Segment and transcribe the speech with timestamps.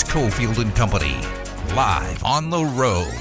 [0.00, 1.16] It's Cofield and Company,
[1.74, 3.12] live on the road.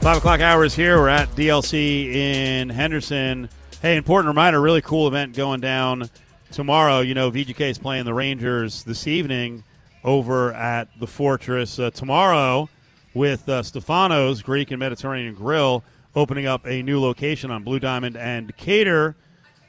[0.00, 0.98] Five o'clock hours here.
[0.98, 3.48] We're at DLC in Henderson.
[3.82, 6.08] Hey, important reminder, really cool event going down
[6.52, 7.00] tomorrow.
[7.00, 9.64] You know, VGK is playing the Rangers this evening
[10.04, 11.80] over at the Fortress.
[11.80, 12.68] Uh, tomorrow,
[13.14, 15.82] with uh, Stefano's Greek and Mediterranean Grill
[16.14, 19.16] opening up a new location on Blue Diamond and Cater.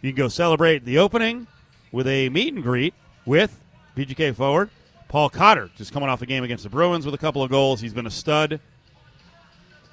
[0.04, 1.48] You can go celebrate the opening
[1.95, 2.94] with a meet and greet
[3.26, 3.58] with
[3.95, 4.70] VGK forward
[5.08, 7.80] Paul Cotter, just coming off a game against the Bruins with a couple of goals.
[7.80, 8.59] He's been a stud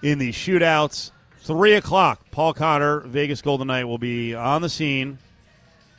[0.03, 1.13] in the shootouts.
[1.43, 5.19] Three o'clock, Paul Cotter, Vegas Golden Knight, will be on the scene,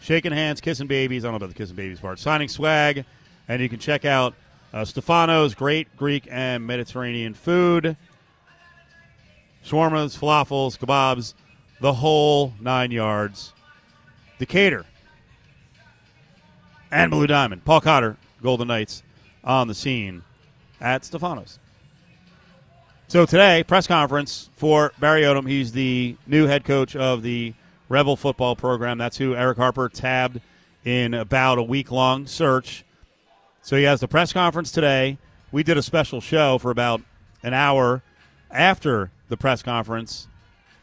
[0.02, 1.24] shaking hands, kissing babies.
[1.24, 2.20] I don't know about the kissing babies part.
[2.20, 3.06] Signing swag,
[3.48, 4.34] and you can check out
[4.74, 7.96] uh, Stefano's great Greek and Mediterranean food,
[9.66, 11.34] shawarmas, falafels, kebabs,
[11.80, 13.54] the whole nine yards.
[14.38, 14.86] Decatur
[16.94, 17.66] and Blue Diamond.
[17.66, 19.04] Paul Cotter, Golden Knights,
[19.44, 20.24] on the scene
[20.80, 21.60] at Stefano's.
[23.08, 25.48] So today, press conference for Barry Odom.
[25.48, 27.54] He's the new head coach of the
[27.90, 28.98] Rebel football program.
[28.98, 30.40] That's who Erick Harper tabbed
[30.86, 32.86] in about a week long search.
[33.62, 35.18] So he has the press conference today.
[35.52, 37.02] We did a special show for about
[37.44, 38.02] an hour
[38.50, 40.28] after the press conference.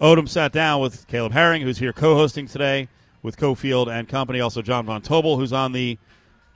[0.00, 2.88] Odom sat down with Caleb Herring, who's here co hosting today
[3.22, 4.40] with Cofield and company.
[4.40, 5.98] Also, John Von Tobel, who's on the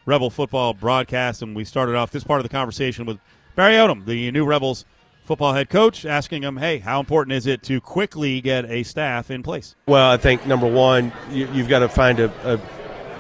[0.06, 1.42] Rebel football broadcast.
[1.42, 3.18] And we started off this part of the conversation with
[3.56, 4.84] Barry Odom, the new Rebels
[5.24, 9.30] football head coach, asking him, hey, how important is it to quickly get a staff
[9.30, 9.74] in place?
[9.86, 12.60] Well, I think number one, you, have got to find a, a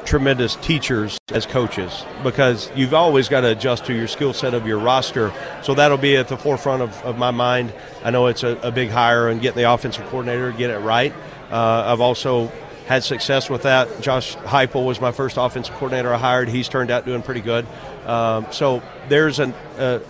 [0.04, 4.66] tremendous teachers as coaches because you've always got to adjust to your skill set of
[4.66, 5.32] your roster.
[5.62, 7.72] So that'll be at the forefront of, of my mind.
[8.04, 11.12] I know it's a, a, big hire and getting the offensive coordinator, get it right.
[11.50, 12.52] Uh, I've also
[12.86, 14.00] had success with that.
[14.00, 16.48] Josh Heupel was my first offensive coordinator I hired.
[16.48, 17.66] He's turned out doing pretty good.
[18.06, 20.00] Um, so there's an, uh,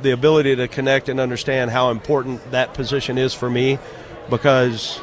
[0.00, 3.78] the ability to connect and understand how important that position is for me
[4.30, 5.00] because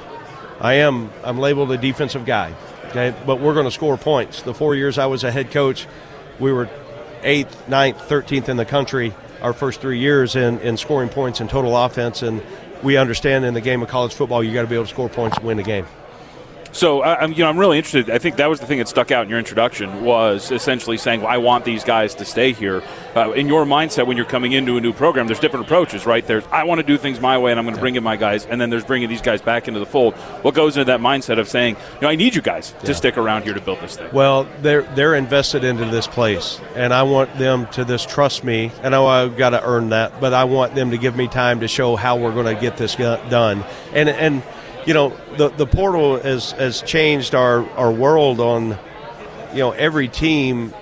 [0.60, 2.54] I am I'm labeled a defensive guy.
[2.88, 4.42] Okay, but we're going to score points.
[4.42, 5.86] The four years I was a head coach,
[6.40, 6.68] we were
[7.22, 11.50] eighth, ninth, thirteenth in the country our first three years in, in scoring points and
[11.50, 12.24] total offense.
[12.24, 12.42] And
[12.84, 15.10] we understand in the game of college football, you got to be able to score
[15.10, 15.86] points and win the game.
[16.72, 18.10] So I'm, you know, I'm really interested.
[18.10, 21.22] I think that was the thing that stuck out in your introduction was essentially saying,
[21.22, 22.84] well, "I want these guys to stay here."
[23.16, 26.26] Uh, in your mindset, when you're coming into a new program, there's different approaches, right?
[26.26, 28.16] There's I want to do things my way, and I'm going to bring in my
[28.16, 30.14] guys, and then there's bringing these guys back into the fold.
[30.44, 32.86] What goes into that mindset of saying, "You know, I need you guys yeah.
[32.86, 34.10] to stick around here to build this thing"?
[34.14, 38.72] Well, they're they're invested into this place, and I want them to just trust me.
[38.84, 41.62] I know I've got to earn that, but I want them to give me time
[41.62, 43.64] to show how we're going to get this done,
[43.94, 44.44] and and
[44.86, 48.78] you know, the the portal has has changed our our world on,
[49.54, 50.74] you know, every team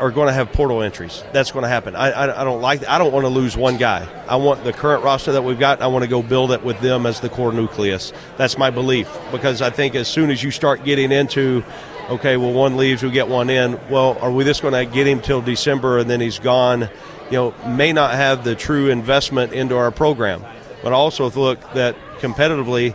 [0.00, 1.22] are going to have portal entries.
[1.32, 1.94] That's going to happen.
[1.94, 2.86] I, I, I don't like.
[2.88, 4.08] I don't want to lose one guy.
[4.26, 5.82] I want the current roster that we've got.
[5.82, 8.12] I want to go build it with them as the core nucleus.
[8.36, 11.62] That's my belief because I think as soon as you start getting into,
[12.08, 13.78] okay, well one leaves, we get one in.
[13.90, 16.88] Well, are we just going to get him till December and then he's gone?
[17.30, 20.44] You know, may not have the true investment into our program.
[20.82, 22.94] But also look that competitively,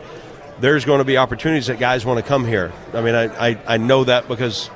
[0.59, 2.71] there's going to be opportunities that guys want to come here.
[2.93, 4.69] I mean, I, I, I know that because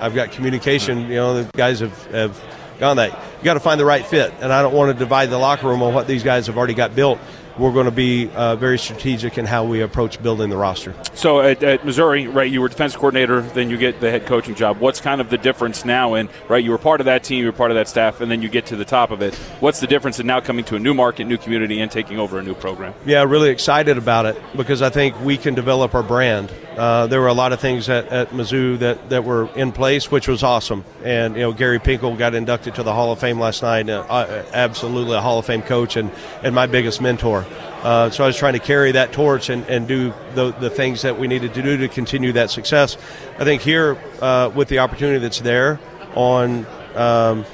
[0.00, 1.02] I've got communication.
[1.02, 2.40] You know, the guys have, have
[2.78, 3.12] gone that.
[3.38, 5.68] You got to find the right fit, and I don't want to divide the locker
[5.68, 7.18] room on what these guys have already got built
[7.58, 10.94] we're going to be uh, very strategic in how we approach building the roster.
[11.14, 14.54] So at, at, Missouri, right, you were defense coordinator, then you get the head coaching
[14.54, 14.78] job.
[14.78, 16.14] What's kind of the difference now?
[16.14, 18.30] And right, you were part of that team, you were part of that staff, and
[18.30, 19.34] then you get to the top of it.
[19.60, 22.38] What's the difference in now coming to a new market, new community, and taking over
[22.38, 22.94] a new program?
[23.04, 26.52] Yeah, really excited about it because I think we can develop our brand.
[26.78, 30.12] Uh, there were a lot of things at, at Mizzou that, that were in place,
[30.12, 30.84] which was awesome.
[31.02, 33.90] And you know, Gary Pinkel got inducted to the Hall of Fame last night.
[33.90, 36.12] Uh, absolutely a Hall of Fame coach and,
[36.44, 37.44] and my biggest mentor.
[37.82, 41.02] Uh, so I was trying to carry that torch and, and do the, the things
[41.02, 42.96] that we needed to do to continue that success.
[43.38, 45.78] I think here, uh, with the opportunity that's there
[46.14, 46.66] on
[46.96, 47.44] um,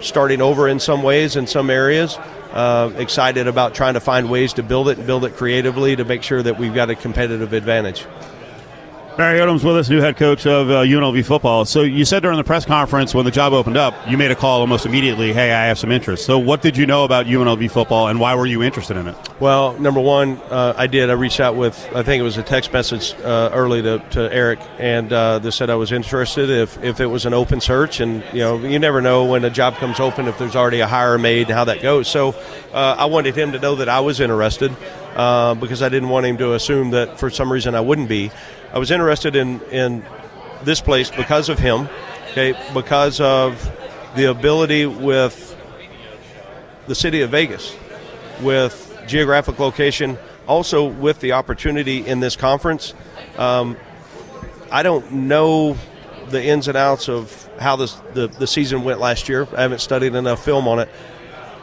[0.00, 2.18] starting over in some ways, in some areas,
[2.52, 6.04] uh, excited about trying to find ways to build it and build it creatively to
[6.04, 8.06] make sure that we've got a competitive advantage.
[9.16, 11.64] Barry Odom's with us, new head coach of uh, UNLV football.
[11.64, 14.34] So you said during the press conference when the job opened up, you made a
[14.34, 15.32] call almost immediately.
[15.32, 16.26] Hey, I have some interest.
[16.26, 19.16] So what did you know about UNLV football, and why were you interested in it?
[19.40, 21.08] Well, number one, uh, I did.
[21.08, 24.30] I reached out with I think it was a text message uh, early to, to
[24.30, 28.00] Eric, and uh, they said I was interested if if it was an open search,
[28.00, 30.86] and you know you never know when a job comes open if there's already a
[30.86, 32.06] hire made and how that goes.
[32.06, 32.34] So
[32.74, 34.76] uh, I wanted him to know that I was interested.
[35.16, 38.30] Uh, because I didn't want him to assume that for some reason I wouldn't be.
[38.76, 40.04] I was interested in, in
[40.62, 41.88] this place because of him.
[42.32, 43.74] Okay, because of
[44.16, 45.56] the ability with
[46.86, 47.74] the city of Vegas,
[48.42, 52.92] with geographic location, also with the opportunity in this conference.
[53.38, 53.78] Um,
[54.70, 55.78] I don't know
[56.28, 59.48] the ins and outs of how this, the, the season went last year.
[59.56, 60.90] I haven't studied enough film on it.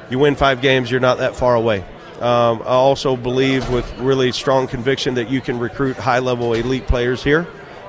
[0.10, 1.86] You win five games, you're not that far away.
[2.22, 6.88] Um, I also believe with really strong conviction that you can recruit high level elite
[6.88, 7.48] players here.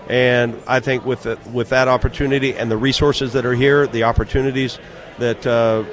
[0.08, 4.04] And I think with the, with that opportunity and the resources that are here, the
[4.04, 4.78] opportunities
[5.18, 5.84] that uh,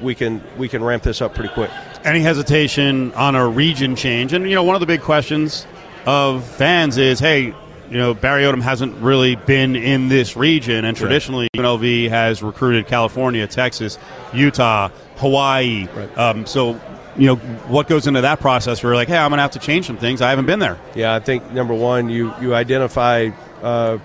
[0.00, 1.70] we can we can ramp this up pretty quick.
[2.04, 4.32] Any hesitation on a region change?
[4.32, 5.66] And you know, one of the big questions
[6.06, 7.54] of fans is, hey,
[7.90, 12.86] you know, Barry Odom hasn't really been in this region, and traditionally UNLV has recruited
[12.86, 13.98] California, Texas,
[14.32, 15.86] Utah, Hawaii.
[15.94, 16.18] Right.
[16.18, 16.80] Um, so,
[17.18, 17.36] you know,
[17.66, 18.82] what goes into that process?
[18.82, 20.22] Where like, hey, I'm to have to change some things.
[20.22, 20.78] I haven't been there.
[20.94, 23.30] Yeah, I think number one, you you identify
[23.60, 23.98] uh,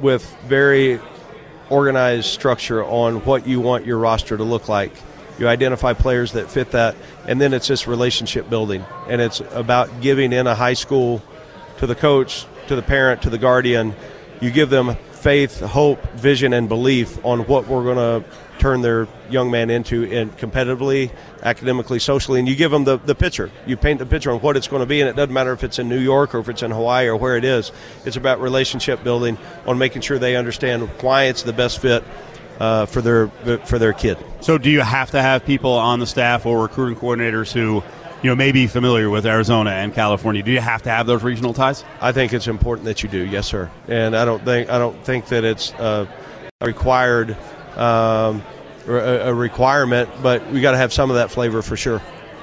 [0.00, 1.00] with very
[1.68, 4.92] organized structure on what you want your roster to look like.
[5.38, 10.00] You identify players that fit that, and then it's just relationship building, and it's about
[10.00, 11.22] giving in a high school
[11.78, 13.94] to the coach, to the parent, to the guardian.
[14.40, 18.28] You give them faith, hope, vision, and belief on what we're going to
[18.64, 21.10] turn their young man into in competitively,
[21.42, 23.50] academically, socially, and you give them the, the picture.
[23.66, 25.62] You paint the picture on what it's going to be, and it doesn't matter if
[25.62, 27.72] it's in New York or if it's in Hawaii or where it is.
[28.06, 32.04] It's about relationship building on making sure they understand why it's the best fit
[32.58, 33.28] uh, for their
[33.66, 34.16] for their kid.
[34.40, 37.82] So, do you have to have people on the staff or recruiting coordinators who,
[38.22, 40.42] you know, may be familiar with Arizona and California?
[40.42, 41.84] Do you have to have those regional ties?
[42.00, 43.70] I think it's important that you do, yes, sir.
[43.88, 46.06] And I don't think I don't think that it's uh,
[46.62, 47.36] required
[47.76, 48.42] um,
[48.86, 52.00] a, requirement, but we got to have some of that flavor for sure.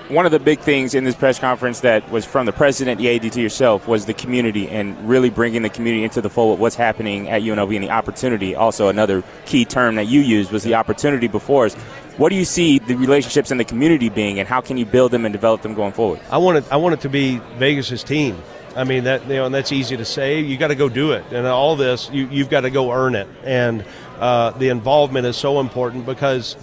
[0.09, 3.15] One of the big things in this press conference that was from the president, the
[3.15, 6.59] AD to yourself, was the community and really bringing the community into the fold of
[6.59, 8.53] what's happening at UNLV and the opportunity.
[8.53, 11.75] Also, another key term that you used was the opportunity before us.
[12.17, 15.11] What do you see the relationships in the community being, and how can you build
[15.11, 16.19] them and develop them going forward?
[16.29, 16.65] I want it.
[16.69, 18.37] I want it to be Vegas's team.
[18.75, 20.39] I mean that you know, and that's easy to say.
[20.39, 23.15] You got to go do it, and all this you, you've got to go earn
[23.15, 23.27] it.
[23.43, 23.83] And
[24.21, 26.55] uh, the involvement is so important because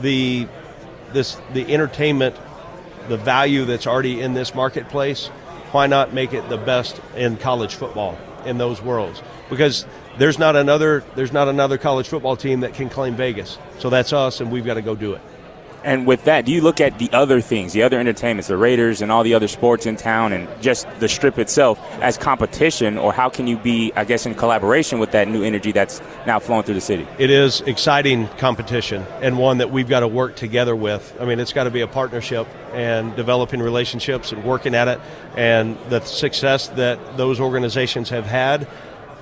[0.00, 0.48] the
[1.12, 2.34] this the entertainment,
[3.08, 5.26] the value that's already in this marketplace.
[5.72, 9.22] Why not make it the best in college football in those worlds?
[9.48, 9.86] Because
[10.18, 13.58] there's not another there's not another college football team that can claim Vegas.
[13.78, 15.20] So that's us, and we've got to go do it.
[15.84, 19.02] And with that, do you look at the other things, the other entertainments, the Raiders
[19.02, 23.12] and all the other sports in town and just the strip itself as competition, or
[23.12, 26.62] how can you be, I guess, in collaboration with that new energy that's now flowing
[26.62, 27.06] through the city?
[27.18, 31.16] It is exciting competition and one that we've got to work together with.
[31.20, 35.00] I mean, it's got to be a partnership and developing relationships and working at it.
[35.36, 38.68] And the success that those organizations have had,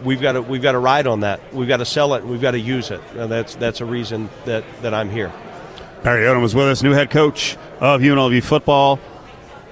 [0.05, 1.41] we've got to we've got to ride on that.
[1.55, 2.25] We've got to sell it.
[2.25, 3.01] We've got to use it.
[3.17, 5.33] And that's that's a reason that that I'm here.
[6.02, 8.99] Barry Odom was with us, new head coach of UNLV football.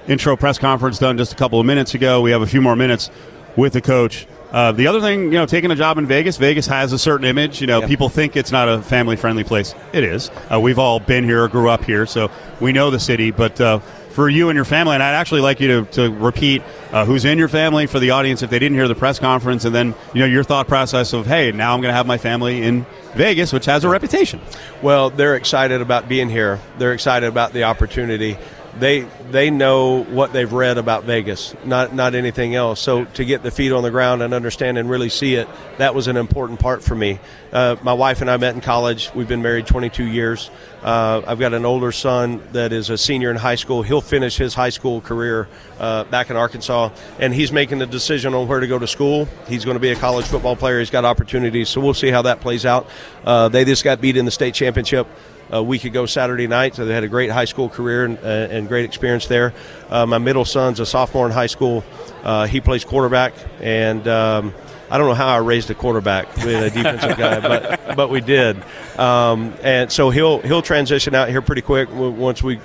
[0.07, 2.21] Intro press conference done just a couple of minutes ago.
[2.21, 3.09] We have a few more minutes
[3.55, 4.27] with the coach.
[4.51, 7.25] Uh, the other thing, you know, taking a job in Vegas, Vegas has a certain
[7.25, 7.61] image.
[7.61, 9.73] You know, people think it's not a family friendly place.
[9.91, 10.29] It is.
[10.51, 12.29] Uh, we've all been here, grew up here, so
[12.59, 13.31] we know the city.
[13.31, 13.79] But uh,
[14.19, 16.61] for you and your family, and I'd actually like you to, to repeat
[16.91, 19.63] uh, who's in your family for the audience if they didn't hear the press conference,
[19.63, 22.17] and then, you know, your thought process of, hey, now I'm going to have my
[22.17, 24.41] family in Vegas, which has a reputation.
[24.81, 26.59] Well, they're excited about being here.
[26.77, 28.37] They're excited about the opportunity.
[28.77, 32.79] They they know what they've read about Vegas, not not anything else.
[32.79, 35.47] So to get the feet on the ground and understand and really see it,
[35.77, 37.19] that was an important part for me.
[37.51, 39.11] Uh, my wife and I met in college.
[39.15, 40.51] We've been married 22 years.
[40.83, 43.81] Uh, I've got an older son that is a senior in high school.
[43.81, 45.47] He'll finish his high school career
[45.79, 49.27] uh, back in Arkansas, and he's making the decision on where to go to school.
[49.47, 50.79] He's going to be a college football player.
[50.79, 52.87] He's got opportunities, so we'll see how that plays out.
[53.25, 55.07] Uh, they just got beat in the state championship
[55.51, 56.75] a week ago Saturday night.
[56.75, 59.53] So they had a great high school career and, uh, and great experience there.
[59.89, 61.83] Uh, my middle son's a sophomore in high school.
[62.23, 64.53] Uh, he plays quarterback, and um,
[64.89, 67.39] I don't know how I raised a quarterback with a defensive guy,
[67.87, 68.61] but but we did.
[68.97, 72.59] Um, and so he'll he'll transition out here pretty quick once we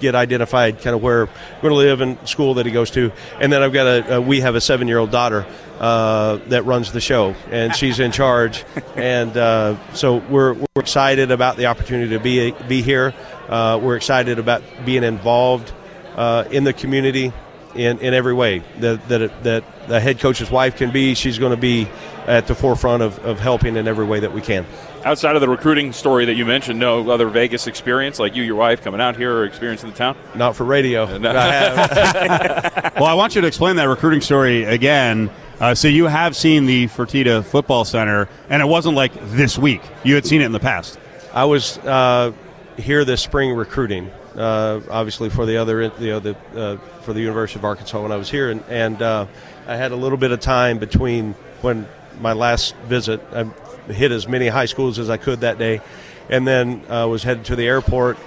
[0.00, 3.12] get identified kind of where we're going to live and school that he goes to.
[3.40, 5.46] And then I've got a, uh, we have a seven year old daughter
[5.78, 8.64] uh, that runs the show, and she's in charge.
[8.96, 13.14] and uh, so we're, we're excited about the opportunity to be be here.
[13.48, 15.72] Uh, we're excited about being involved
[16.16, 17.32] uh, in the community
[17.74, 21.14] in, in every way that that that the head coach's wife can be.
[21.14, 21.88] She's going to be
[22.26, 24.66] at the forefront of, of helping in every way that we can.
[25.04, 28.56] Outside of the recruiting story that you mentioned, no other Vegas experience like you, your
[28.56, 30.14] wife coming out here or experience in the town?
[30.34, 31.06] Not for radio.
[31.18, 31.30] No.
[31.30, 32.94] I have.
[32.96, 36.64] well, I want you to explain that recruiting story again Uh, so you have seen
[36.64, 39.82] the Fertitta Football Center, and it wasn't like this week.
[40.04, 40.98] You had seen it in the past.
[41.34, 42.32] I was uh,
[42.78, 47.20] here this spring recruiting, uh, obviously for the other, you know, the uh, for the
[47.20, 49.26] University of Arkansas when I was here, and, and uh,
[49.66, 51.88] I had a little bit of time between when
[52.20, 53.20] my last visit.
[53.32, 53.44] I
[53.90, 55.80] hit as many high schools as I could that day,
[56.28, 58.18] and then uh, was headed to the airport.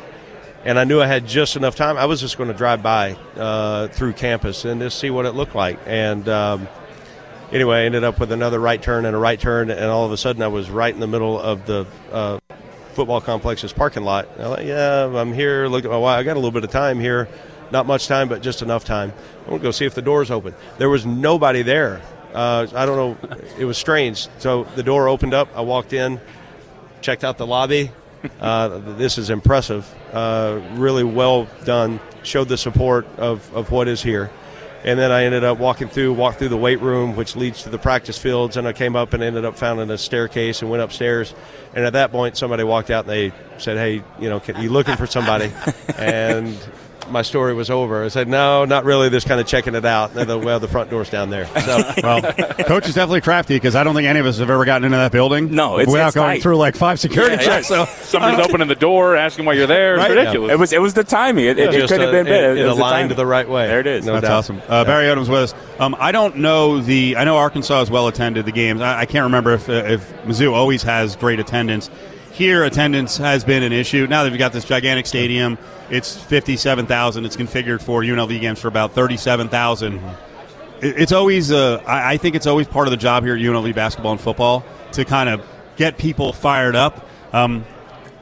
[0.65, 1.97] And I knew I had just enough time.
[1.97, 5.33] I was just going to drive by uh, through campus and just see what it
[5.33, 5.77] looked like.
[5.85, 6.69] And um,
[7.51, 10.13] anyway, I ended up with another right turn and a right turn, and all of
[10.13, 12.39] a sudden I was right in the middle of the uh,
[12.93, 14.27] football complex's parking lot.
[14.37, 15.67] I'm like, yeah, I'm here.
[15.67, 16.19] Look at my wife.
[16.19, 17.27] I got a little bit of time here.
[17.71, 19.11] Not much time, but just enough time.
[19.41, 20.53] I'm going to go see if the door's open.
[20.77, 22.01] There was nobody there.
[22.33, 23.37] Uh, I don't know.
[23.57, 24.27] It was strange.
[24.39, 25.49] So the door opened up.
[25.55, 26.19] I walked in,
[27.01, 27.91] checked out the lobby.
[28.39, 29.91] Uh, this is impressive.
[30.13, 31.99] Uh, really well done.
[32.23, 34.31] Showed the support of, of what is here.
[34.83, 37.69] And then I ended up walking through, walked through the weight room, which leads to
[37.69, 38.57] the practice fields.
[38.57, 41.33] And I came up and ended up finding a staircase and went upstairs.
[41.73, 44.69] And at that point, somebody walked out and they said, "Hey, you know, can, you
[44.69, 45.51] looking for somebody?"
[45.97, 46.57] and
[47.09, 48.03] my story was over.
[48.03, 49.09] I said, no, not really.
[49.09, 50.13] Just kind of checking it out.
[50.13, 51.45] The, well, the front door's down there.
[51.61, 52.21] So, well,
[52.65, 54.97] coach is definitely crafty because I don't think any of us have ever gotten into
[54.97, 55.53] that building.
[55.53, 56.41] No, it's, without it's going tight.
[56.41, 57.47] through like five security Yeah, yeah.
[57.47, 57.67] checks.
[57.67, 59.95] So Somebody's opening the door, asking why you're there.
[59.95, 60.11] It's Right?
[60.17, 60.51] ridiculous.
[60.51, 61.45] It was it was the timing.
[61.45, 62.51] It, it, it couldn't have uh, been better.
[62.53, 63.17] It, it was the aligned timing.
[63.17, 63.67] the right way.
[63.67, 64.05] There it is.
[64.05, 64.37] No That's doubt.
[64.37, 64.61] awesome.
[64.67, 65.55] Uh, Barry Odom's with us.
[65.79, 67.17] Um, I don't know the.
[67.17, 68.45] I know Arkansas is well attended.
[68.45, 68.81] The games.
[68.81, 71.89] I, I can't remember if uh, if Mizzou always has great attendance.
[72.33, 74.07] Here, attendance has been an issue.
[74.07, 75.59] Now that we've got this gigantic stadium,
[75.91, 77.25] it's fifty-seven thousand.
[77.25, 80.01] It's configured for UNLV games for about thirty-seven It,
[80.81, 81.51] it's always.
[81.51, 84.65] Uh, I, think it's always part of the job here at UNLV basketball and football
[84.93, 87.07] to kind of get people fired up.
[87.33, 87.65] Um,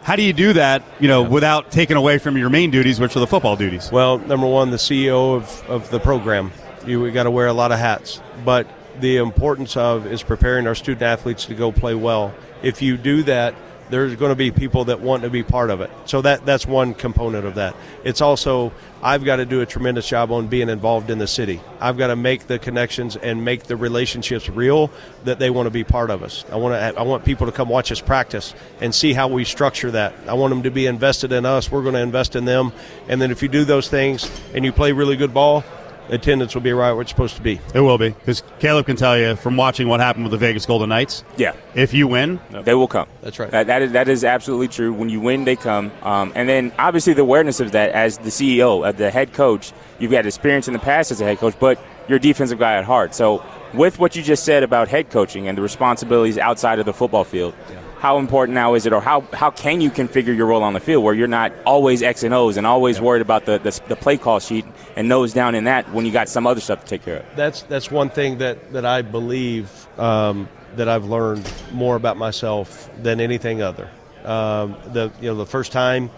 [0.01, 0.83] how do you do that?
[0.99, 3.93] You know, without taking away from your main duties, which are the football duties.
[3.93, 6.51] Well, number one, the CEO of, of the program.
[6.85, 8.67] You got to wear a lot of hats, but
[8.99, 12.33] the importance of is preparing our student athletes to go play well.
[12.61, 13.55] If you do that,
[13.91, 15.91] there's going to be people that want to be part of it.
[16.05, 17.75] So that that's one component of that.
[18.03, 18.71] It's also
[19.03, 21.61] I've got to do a tremendous job on being involved in the city.
[21.79, 24.91] I've got to make the connections and make the relationships real
[25.25, 26.45] that they want to be part of us.
[26.51, 29.43] I want to I want people to come watch us practice and see how we
[29.43, 30.15] structure that.
[30.27, 31.71] I want them to be invested in us.
[31.71, 32.71] We're going to invest in them.
[33.07, 35.63] And then if you do those things and you play really good ball,
[36.11, 37.59] attendance will be right where it's supposed to be.
[37.73, 40.65] It will be because Caleb can tell you from watching what happened with the Vegas
[40.65, 41.23] Golden Knights.
[41.37, 41.55] Yeah.
[41.73, 43.07] If you win, They will come.
[43.21, 43.49] That's right.
[43.49, 44.93] That, that is that is absolutely true.
[44.93, 45.91] When you win, they come.
[46.03, 49.71] Um, and then obviously the awareness of that as the CEO, as the head coach,
[49.99, 52.75] you've got experience in the past as a head coach, but you're a defensive guy
[52.75, 53.15] at heart.
[53.15, 56.93] So with what you just said about head coaching and the responsibilities outside of the
[56.93, 57.53] football field,
[58.01, 60.79] how important now is it, or how, how can you configure your role on the
[60.79, 63.95] field where you're not always X and O's and always worried about the, the the
[63.95, 64.65] play call sheet
[64.95, 67.25] and nose down in that when you got some other stuff to take care of?
[67.35, 72.89] that's that's one thing that that I believe um, that I've learned more about myself
[73.03, 73.87] than anything other.
[74.25, 76.09] Um, the you know the first time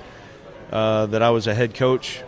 [0.71, 2.23] uh, that I was a head coach,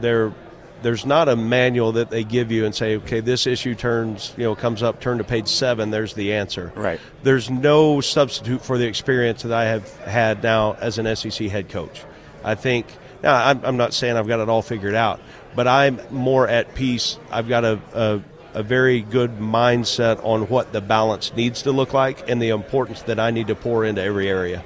[0.00, 0.32] there
[0.82, 4.44] there's not a manual that they give you and say, okay, this issue turns you
[4.44, 5.90] know comes up, turn to page seven.
[5.90, 6.72] There's the answer.
[6.74, 7.00] Right.
[7.22, 11.68] There's no substitute for the experience that I have had now as an SEC head
[11.68, 12.04] coach.
[12.44, 12.86] I think
[13.22, 15.20] now I'm, I'm not saying I've got it all figured out,
[15.54, 17.18] but I'm more at peace.
[17.30, 18.22] I've got a, a
[18.54, 23.02] a very good mindset on what the balance needs to look like and the importance
[23.02, 24.64] that I need to pour into every area.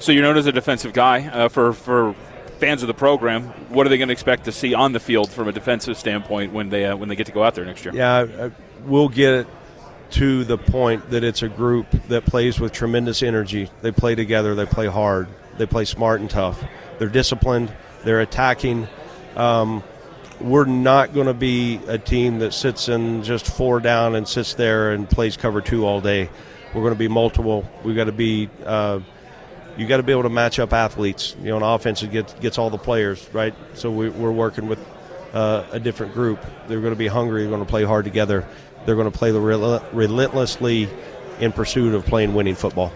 [0.00, 2.14] So you're known as a defensive guy uh, for for
[2.62, 3.42] fans of the program.
[3.70, 6.52] What are they going to expect to see on the field from a defensive standpoint
[6.52, 7.92] when they uh, when they get to go out there next year?
[7.92, 8.50] Yeah, I-
[8.86, 9.48] we'll get
[10.10, 13.68] to the point that it's a group that plays with tremendous energy.
[13.80, 15.26] They play together, they play hard,
[15.58, 16.62] they play smart and tough.
[16.98, 17.72] They're disciplined,
[18.04, 18.86] they're attacking.
[19.34, 19.82] Um,
[20.40, 24.54] we're not going to be a team that sits in just four down and sits
[24.54, 26.28] there and plays cover two all day.
[26.74, 27.68] We're going to be multiple.
[27.82, 28.48] We've got to be.
[28.64, 29.00] Uh,
[29.76, 31.34] you got to be able to match up athletes.
[31.40, 33.54] You know, an offense that gets gets all the players right.
[33.74, 34.78] So we, we're working with
[35.32, 36.40] uh, a different group.
[36.68, 37.42] They're going to be hungry.
[37.42, 38.46] They're going to play hard together.
[38.84, 40.88] They're going to play the rel- relentlessly
[41.40, 42.92] in pursuit of playing winning football.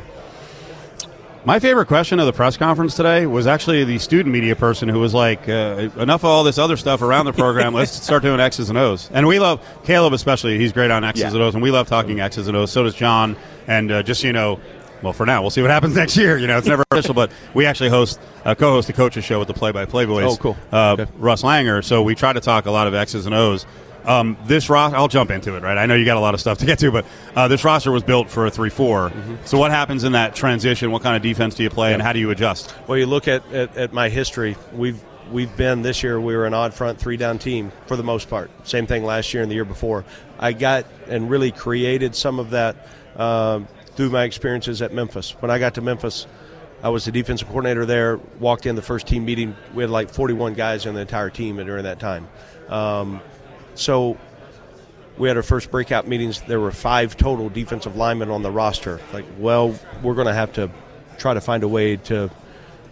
[1.44, 4.98] my favorite question of the press conference today was actually the student media person who
[4.98, 7.72] was like, uh, "Enough of all this other stuff around the program.
[7.72, 10.58] Let's start doing X's and O's." And we love Caleb especially.
[10.58, 11.28] He's great on X's Yeah.
[11.30, 12.72] and O's, and we love talking X's and O's.
[12.72, 13.36] So does John.
[13.68, 14.60] And uh, just so you know.
[15.06, 16.36] Well, for now, we'll see what happens next year.
[16.36, 19.46] You know, it's never official, but we actually host, uh, co-host the coaches show with
[19.46, 20.32] the play-by-play voice.
[20.32, 20.56] Oh, cool.
[20.72, 21.06] Uh, Okay.
[21.18, 21.84] Russ Langer.
[21.84, 23.66] So we try to talk a lot of X's and O's.
[24.04, 25.78] Um, this roster, I'll jump into it, right?
[25.78, 27.92] I know you got a lot of stuff to get to, but uh, this roster
[27.92, 29.12] was built for a 3 4.
[29.44, 30.90] So, what happens in that transition?
[30.90, 32.74] What kind of defense do you play, and how do you adjust?
[32.88, 34.56] Well, you look at, at, at my history.
[34.72, 36.20] We've we've been this year.
[36.20, 38.50] We were an odd front three down team for the most part.
[38.66, 40.04] Same thing last year and the year before.
[40.40, 43.66] I got and really created some of that um,
[43.96, 45.30] through my experiences at Memphis.
[45.40, 46.26] When I got to Memphis,
[46.82, 48.18] I was the defensive coordinator there.
[48.38, 49.56] Walked in the first team meeting.
[49.74, 52.28] We had like 41 guys in the entire team during that time.
[52.68, 53.20] Um,
[53.74, 54.18] so
[55.16, 56.42] we had our first breakout meetings.
[56.42, 59.00] There were five total defensive linemen on the roster.
[59.12, 60.70] Like, well, we're going to have to
[61.18, 62.30] try to find a way to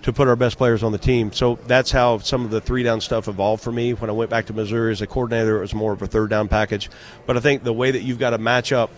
[0.02, 1.32] to put our best players on the team.
[1.32, 3.94] So that's how some of the three down stuff evolved for me.
[3.94, 6.28] When I went back to Missouri as a coordinator, it was more of a third
[6.28, 6.90] down package.
[7.24, 8.90] But I think the way that you've got to match up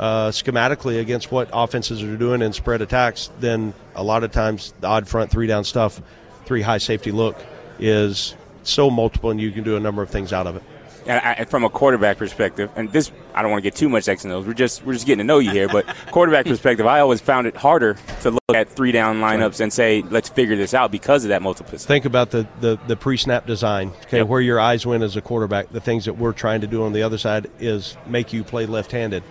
[0.00, 4.74] uh, schematically against what offenses are doing in spread attacks, then a lot of times
[4.80, 6.00] the odd front three down stuff,
[6.46, 7.36] three high safety look
[7.78, 10.62] is so multiple, and you can do a number of things out of it
[11.06, 14.08] and I, from a quarterback perspective, and this I don't want to get too much
[14.08, 14.46] X and O's.
[14.46, 17.46] We're just we're just getting to know you here, but quarterback perspective, I always found
[17.46, 21.24] it harder to look at three down lineups and say let's figure this out because
[21.24, 21.88] of that multiplicity.
[21.88, 23.92] Think about the the, the pre snap design.
[24.02, 24.26] Okay, yep.
[24.26, 25.70] where your eyes went as a quarterback.
[25.70, 28.66] The things that we're trying to do on the other side is make you play
[28.66, 29.22] left handed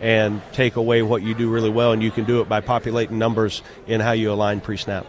[0.00, 3.18] and take away what you do really well, and you can do it by populating
[3.18, 5.06] numbers in how you align pre snap.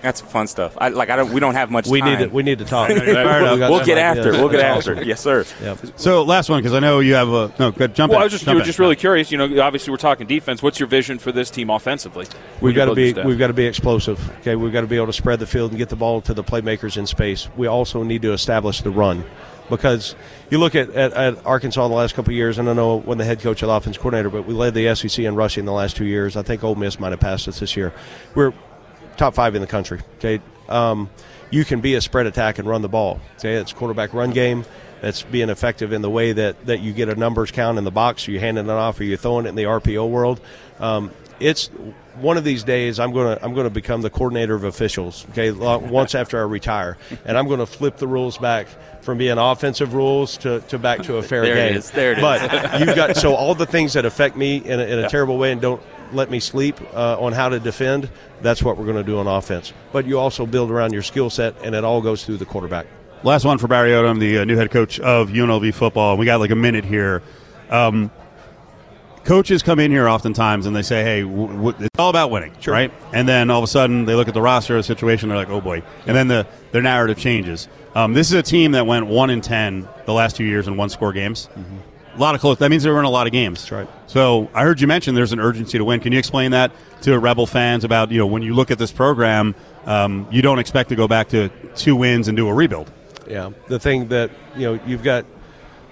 [0.00, 0.76] That's fun stuff.
[0.80, 1.32] I, like I don't.
[1.32, 1.88] We don't have much.
[1.88, 2.18] We time.
[2.18, 2.34] need to.
[2.34, 2.88] We need to talk.
[2.88, 4.32] we will get after.
[4.32, 5.02] We'll get after.
[5.02, 5.44] Yes, sir.
[5.60, 5.78] Yep.
[5.96, 7.72] So last one because I know you have a no.
[7.72, 8.10] Good jump.
[8.10, 8.22] Well, in.
[8.22, 9.32] I was just you were just really curious.
[9.32, 10.62] You know, obviously we're talking defense.
[10.62, 12.26] What's your vision for this team offensively?
[12.60, 13.12] We've got to be.
[13.12, 14.20] We've got to be explosive.
[14.40, 16.34] Okay, we've got to be able to spread the field and get the ball to
[16.34, 17.48] the playmakers in space.
[17.56, 19.24] We also need to establish the run
[19.68, 20.14] because
[20.50, 23.18] you look at, at, at Arkansas in the last couple years, and I know when
[23.18, 25.96] the head coach and offense coordinator, but we led the SEC in rushing the last
[25.96, 26.36] two years.
[26.36, 27.92] I think Ole Miss might have passed us this year.
[28.34, 28.52] We're
[29.16, 30.00] top five in the country.
[30.18, 31.10] Okay, um,
[31.50, 33.20] you can be a spread attack and run the ball.
[33.38, 34.64] Okay, it's quarterback run game.
[35.00, 37.90] That's being effective in the way that, that you get a numbers count in the
[37.90, 38.26] box.
[38.28, 38.98] Are you handing it off?
[39.00, 40.40] Or you throwing it in the RPO world?
[40.80, 41.68] Um, it's
[42.16, 45.26] one of these days I'm going to I'm going to become the coordinator of officials.
[45.30, 48.66] Okay, once after I retire, and I'm going to flip the rules back
[49.02, 51.74] from being offensive rules to, to back to a fair there game.
[51.74, 51.90] It is.
[51.90, 52.80] There it but is.
[52.86, 55.52] you've got so all the things that affect me in a, in a terrible way
[55.52, 55.80] and don't
[56.12, 58.10] let me sleep uh, on how to defend.
[58.40, 59.72] That's what we're going to do on offense.
[59.92, 62.86] But you also build around your skill set, and it all goes through the quarterback.
[63.24, 66.16] Last one for Barry Odom, the uh, new head coach of UNLV football.
[66.16, 67.22] We got like a minute here.
[67.68, 68.12] Um,
[69.24, 72.52] coaches come in here oftentimes and they say, "Hey, w- w- it's all about winning,
[72.60, 72.72] sure.
[72.72, 75.38] right?" And then all of a sudden they look at the roster the situation, they're
[75.38, 77.66] like, "Oh boy!" And then the their narrative changes.
[77.96, 80.76] Um, this is a team that went one in ten the last two years in
[80.76, 81.48] one score games.
[81.56, 81.76] Mm-hmm.
[82.14, 82.58] A lot of close.
[82.58, 83.60] That means they were in a lot of games.
[83.62, 83.88] That's right.
[84.06, 85.98] So I heard you mention there's an urgency to win.
[86.00, 86.70] Can you explain that
[87.02, 90.60] to Rebel fans about you know when you look at this program, um, you don't
[90.60, 92.92] expect to go back to two wins and do a rebuild.
[93.28, 95.26] Yeah, the thing that you know you've got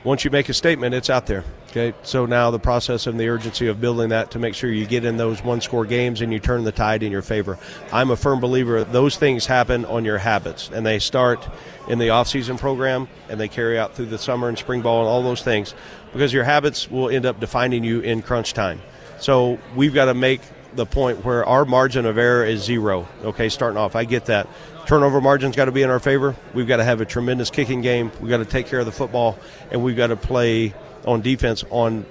[0.05, 1.45] once you make a statement, it's out there.
[1.71, 4.87] Okay, so now the process and the urgency of building that to make sure you
[4.87, 7.59] get in those one score games and you turn the tide in your favor.
[7.93, 11.47] I'm a firm believer those things happen on your habits and they start
[11.89, 15.09] in the off-season program and they carry out through the summer and spring ball and
[15.09, 15.75] all those things
[16.15, 18.81] because your habits will end up defining you in crunch time.
[19.19, 20.41] So we've got to make
[20.77, 23.09] the point where our margin of error is zero.
[23.23, 24.49] Okay, starting off, I get that.
[24.87, 26.37] Turnover margin's got to be in our favor.
[26.55, 28.13] We've got to have a tremendous kicking game.
[28.21, 29.39] We've got to take care of the football,
[29.71, 32.07] and we've got to play on defense on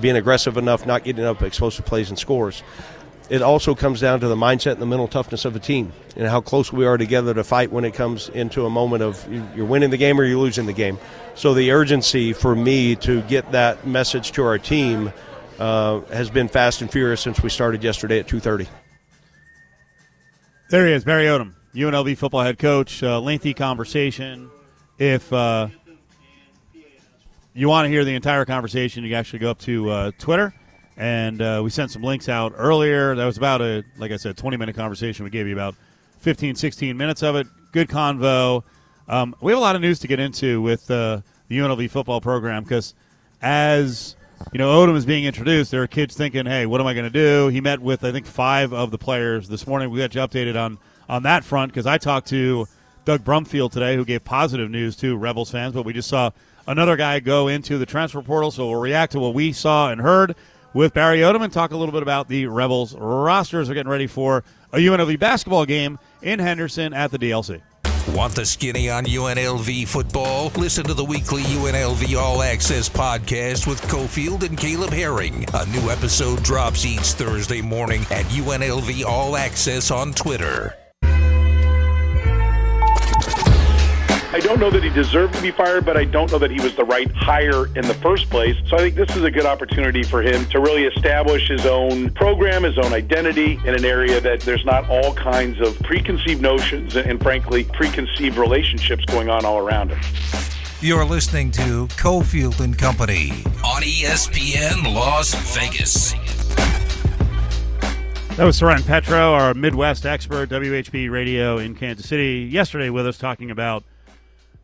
[0.00, 2.62] being aggressive enough, not getting up explosive plays and scores.
[3.30, 6.26] It also comes down to the mindset and the mental toughness of a team and
[6.26, 9.66] how close we are together to fight when it comes into a moment of you're
[9.66, 10.98] winning the game or you're losing the game.
[11.34, 15.12] So the urgency for me to get that message to our team
[15.58, 18.68] uh, has been fast and furious since we started yesterday at 2:30.
[20.70, 23.02] There he is, Barry Odom, UNLV football head coach.
[23.02, 24.50] Uh, lengthy conversation.
[24.98, 25.68] If uh,
[27.54, 30.52] you want to hear the entire conversation, you can actually go up to uh, Twitter,
[30.96, 33.14] and uh, we sent some links out earlier.
[33.14, 35.24] That was about a, like I said, 20 minute conversation.
[35.24, 35.74] We gave you about
[36.18, 37.46] 15, 16 minutes of it.
[37.72, 38.62] Good convo.
[39.08, 42.62] Um, we have a lot of news to get into with the UNLV football program
[42.62, 42.94] because
[43.40, 44.16] as
[44.52, 45.70] you know, Odom is being introduced.
[45.70, 48.12] There are kids thinking, "Hey, what am I going to do?" He met with, I
[48.12, 49.90] think, five of the players this morning.
[49.90, 52.66] We got you updated on on that front because I talked to
[53.04, 55.74] Doug Brumfield today, who gave positive news to Rebels fans.
[55.74, 56.30] But we just saw
[56.66, 58.50] another guy go into the transfer portal.
[58.50, 60.34] So we'll react to what we saw and heard
[60.74, 63.68] with Barry Odom and talk a little bit about the Rebels rosters.
[63.68, 67.62] We're getting ready for a UNLV basketball game in Henderson at the DLC.
[68.14, 70.50] Want the skinny on UNLV football?
[70.56, 75.44] Listen to the weekly UNLV All Access podcast with Cofield and Caleb Herring.
[75.54, 80.74] A new episode drops each Thursday morning at UNLV All Access on Twitter.
[84.30, 86.60] I don't know that he deserved to be fired, but I don't know that he
[86.60, 88.56] was the right hire in the first place.
[88.68, 92.10] So I think this is a good opportunity for him to really establish his own
[92.10, 96.94] program, his own identity in an area that there's not all kinds of preconceived notions
[96.94, 100.00] and, frankly, preconceived relationships going on all around him.
[100.82, 103.30] You're listening to Cofield and Company
[103.64, 106.12] on ESPN Las Vegas.
[108.36, 113.16] That was Soren Petro, our Midwest expert, WHB Radio in Kansas City, yesterday with us
[113.16, 113.84] talking about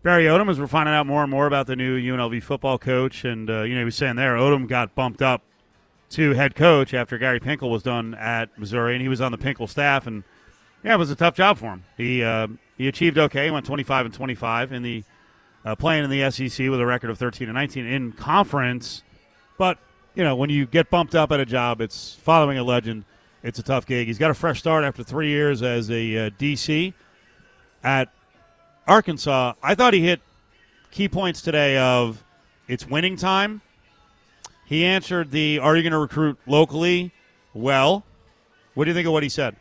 [0.04, 3.24] Barry Odom as we're finding out more and more about the new UNLV football coach.
[3.24, 5.40] And, uh, you know, he was saying there, Odom got bumped up
[6.10, 9.38] to head coach after Gary Pinkel was done at Missouri, and he was on the
[9.38, 10.06] Pinkel staff.
[10.06, 10.22] And,
[10.84, 11.84] yeah, it was a tough job for him.
[11.96, 15.04] He, uh, he achieved okay, he went 25 and 25 in the
[15.64, 19.02] uh, playing in the SEC with a record of 13 and 19 in conference.
[19.56, 19.78] But,
[20.14, 23.06] you know, when you get bumped up at a job, it's following a legend
[23.42, 24.06] it's a tough gig.
[24.06, 26.94] He's got a fresh start after three years as a uh, DC
[27.82, 28.10] at
[28.86, 29.54] Arkansas.
[29.62, 30.20] I thought he hit
[30.90, 32.22] key points today of
[32.68, 33.62] it's winning time.
[34.64, 37.12] He answered the "Are you going to recruit locally?"
[37.52, 38.04] Well,
[38.74, 39.56] what do you think of what he said?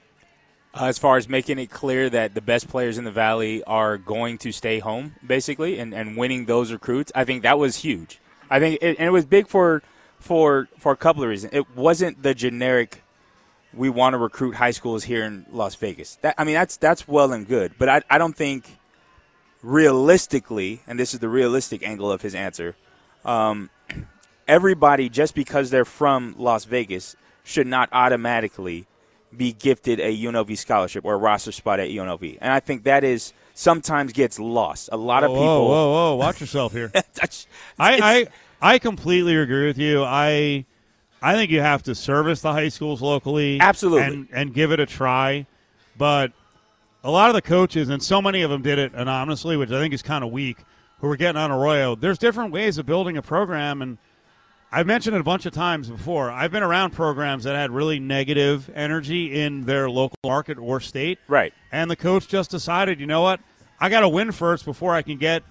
[0.74, 3.96] Uh, as far as making it clear that the best players in the valley are
[3.96, 8.20] going to stay home, basically, and, and winning those recruits, I think that was huge.
[8.50, 9.84] I think, it, and it was big for
[10.20, 11.54] for for a couple of reasons.
[11.54, 13.04] It wasn't the generic
[13.74, 16.18] we want to recruit high schools here in Las Vegas.
[16.22, 18.78] That, I mean, that's that's well and good, but I, I don't think
[19.64, 22.76] realistically, and this is the realistic angle of his answer,
[23.26, 23.70] um,
[24.48, 28.86] everybody just because they're from Las Vegas should not automatically
[29.36, 33.04] be gifted a UNLV scholarship or a roster spot at UNLV, and I think that
[33.04, 34.90] is sometimes gets lost.
[34.92, 35.68] A lot whoa, of people.
[35.68, 36.16] Whoa, whoa, whoa!
[36.16, 36.92] Watch yourself here.
[36.96, 37.38] I,
[37.80, 38.28] I
[38.62, 40.04] I completely agree with you.
[40.04, 40.66] I
[41.22, 44.80] I think you have to service the high schools locally, absolutely, and, and give it
[44.80, 45.48] a try.
[45.98, 46.32] But
[47.04, 49.80] a lot of the coaches, and so many of them did it anonymously, which I
[49.80, 50.58] think is kind of weak.
[51.00, 51.96] Who were getting on Arroyo?
[51.96, 53.98] There's different ways of building a program, and
[54.72, 56.32] I've mentioned it a bunch of times before.
[56.32, 61.20] I've been around programs that had really negative energy in their local market or state,
[61.28, 61.54] right?
[61.72, 63.42] And the coach just decided, you know what?
[63.80, 65.44] I got to win first before I can get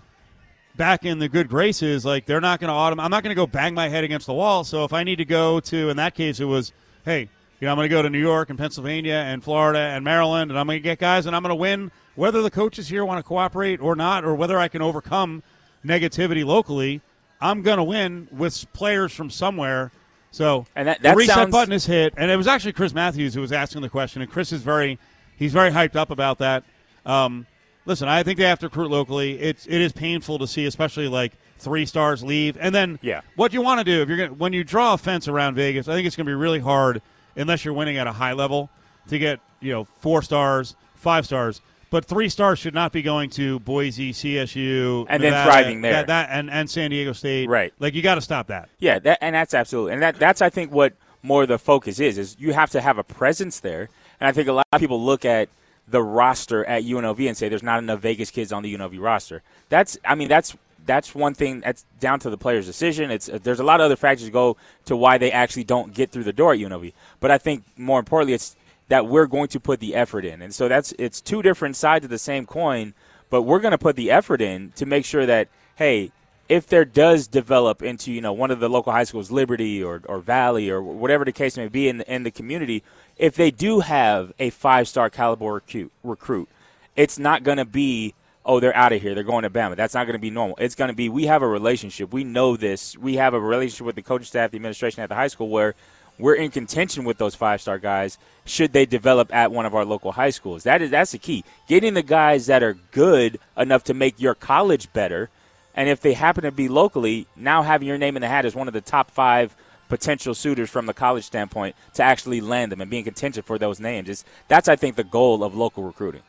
[0.75, 3.35] back in the good graces, like they're not going to autom- I'm not going to
[3.35, 4.65] go bang my head against the wall.
[4.65, 6.73] So if I need to go to, in that case, it was,
[7.05, 7.29] hey,
[7.63, 10.51] you know, I'm going to go to New York and Pennsylvania and Florida and Maryland,
[10.51, 13.05] and I'm going to get guys, and I'm going to win, whether the coaches here
[13.05, 15.45] want to cooperate or not, or whether I can overcome
[15.87, 17.03] negativity locally.
[17.41, 19.93] I'm going to win with players from somewhere.
[20.33, 22.93] So and that, that the reset sounds- button is hit, and it was actually Chris
[22.93, 24.99] Matthews who was asking the question, and Chris is very,
[25.37, 26.65] he's very hyped up about that.
[27.07, 27.47] Um,
[27.87, 29.39] listen, I think they have to recruit locally.
[29.39, 33.21] It's it is painful to see, especially like three stars leave, and then yeah.
[33.37, 35.87] what you want to do if you're gonna, when you draw a fence around Vegas,
[35.87, 37.01] I think it's going to be really hard
[37.37, 38.71] unless you're winning at a high level
[39.09, 41.61] to get you know four stars, five stars.
[41.91, 45.93] But three stars should not be going to Boise, CSU, and Nevada, then thriving there.
[45.93, 47.75] That, that and, and San Diego State, right?
[47.79, 48.71] Like you got to stop that.
[48.79, 52.19] Yeah, that, and that's absolutely, and that that's I think what more the focus is
[52.19, 53.91] is you have to have a presence there,
[54.21, 55.51] and I think a lot of people look at
[55.87, 59.43] the roster at UNLV and say there's not enough Vegas kids on the UNLV roster.
[59.69, 63.11] That's I mean that's that's one thing that's down to the player's decision.
[63.11, 66.11] It's uh, there's a lot of other factors go to why they actually don't get
[66.11, 66.93] through the door at UNLV.
[67.21, 68.57] But I think more importantly, it's
[68.89, 72.05] that we're going to put the effort in, and so that's it's two different sides
[72.05, 72.95] of the same coin.
[73.31, 76.13] But we're going to put the effort in to make sure that hey,
[76.49, 80.03] if there does develop into you know one of the local high schools, Liberty or,
[80.07, 82.83] or Valley or whatever the case may be in the, in the community,
[83.17, 85.63] if they do have a five star caliber
[86.03, 86.49] recruit,
[86.97, 88.15] it's not going to be
[88.45, 89.77] oh they're out of here they're going to Bama.
[89.77, 90.57] That's not going to be normal.
[90.59, 92.13] It's going to be we have a relationship.
[92.13, 92.97] We know this.
[92.97, 95.75] We have a relationship with the coaching staff, the administration at the high school where
[96.19, 99.85] we're in contention with those five star guys should they develop at one of our
[99.85, 100.65] local high schools.
[100.65, 101.45] That is that's the key.
[101.69, 105.31] Getting the guys that are good enough to make your college better.
[105.75, 108.55] And if they happen to be locally, now having your name in the hat as
[108.55, 109.57] one of the top five
[109.89, 113.59] potential suitors from the college standpoint to actually land them and be in contention for
[113.59, 114.09] those names.
[114.09, 116.23] It's, that's, I think, the goal of local recruiting.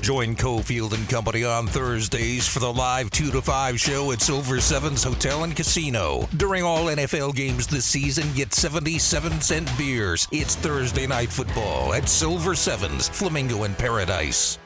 [0.00, 4.60] Join Cofield and Company on Thursdays for the live 2 to 5 show at Silver
[4.60, 6.26] Sevens Hotel and Casino.
[6.36, 10.26] During all NFL games this season, get 77 cent beers.
[10.32, 14.58] It's Thursday night football at Silver Sevens, Flamingo in Paradise.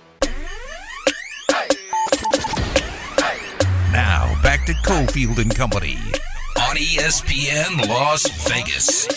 [3.93, 5.99] Now, back to Cofield and Company
[6.59, 9.09] on ESPN Las Vegas.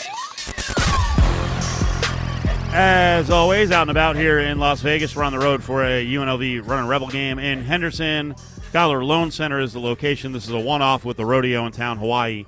[2.79, 6.05] As always, out and about here in Las Vegas, we're on the road for a
[6.05, 8.35] UNLV Running Rebel game in Henderson.
[8.71, 10.31] Dollar Loan Center is the location.
[10.31, 11.97] This is a one-off with the rodeo in town.
[11.97, 12.45] Hawaii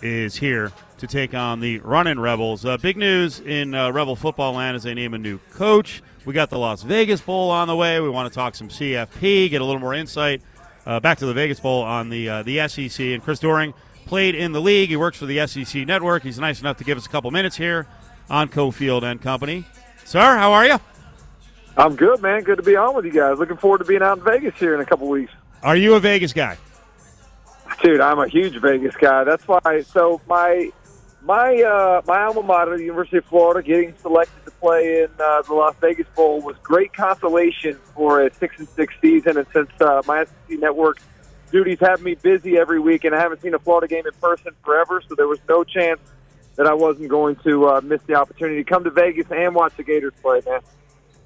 [0.00, 2.64] is here to take on the Running Rebels.
[2.64, 6.02] Uh, big news in uh, Rebel football land as they name a new coach.
[6.24, 8.00] We got the Las Vegas Bowl on the way.
[8.00, 10.40] We want to talk some CFP, get a little more insight.
[10.86, 12.98] Uh, back to the Vegas Bowl on the uh, the SEC.
[13.00, 13.74] And Chris Doering
[14.06, 14.88] played in the league.
[14.88, 16.22] He works for the SEC Network.
[16.22, 17.86] He's nice enough to give us a couple minutes here
[18.30, 19.64] on Cofield and Company.
[20.04, 20.78] Sir, how are you?
[21.76, 22.42] I'm good, man.
[22.42, 23.38] Good to be on with you guys.
[23.38, 25.32] Looking forward to being out in Vegas here in a couple weeks.
[25.62, 26.56] Are you a Vegas guy?
[27.82, 29.24] Dude, I'm a huge Vegas guy.
[29.24, 29.82] That's why.
[29.82, 30.72] So my
[31.22, 35.42] my uh, my alma mater, the University of Florida, getting selected to play in uh,
[35.42, 39.36] the Las Vegas Bowl was great consolation for a six and six season.
[39.36, 40.98] And since uh, my SEC network
[41.52, 44.52] duties have me busy every week, and I haven't seen a Florida game in person
[44.64, 46.00] forever, so there was no chance
[46.58, 49.76] that I wasn't going to uh, miss the opportunity to come to Vegas and watch
[49.76, 50.60] the Gators play, man.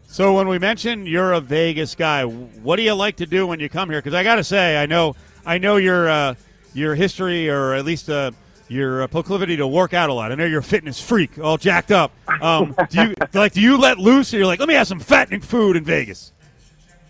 [0.06, 3.58] So when we mentioned you're a Vegas guy, what do you like to do when
[3.58, 3.98] you come here?
[3.98, 5.16] Because I got to say, I know,
[5.46, 6.34] I know your uh,
[6.74, 8.32] your history, or at least uh,
[8.68, 10.32] your uh, proclivity to work out a lot.
[10.32, 12.12] I know you're a fitness freak, all jacked up.
[12.42, 13.54] Um, do you like?
[13.54, 14.34] Do you let loose?
[14.34, 16.32] Or you're like, let me have some fattening food in Vegas.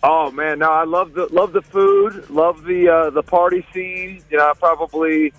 [0.05, 4.23] Oh man, no, I love the love the food, love the uh, the party scene.
[4.31, 5.33] You know, I probably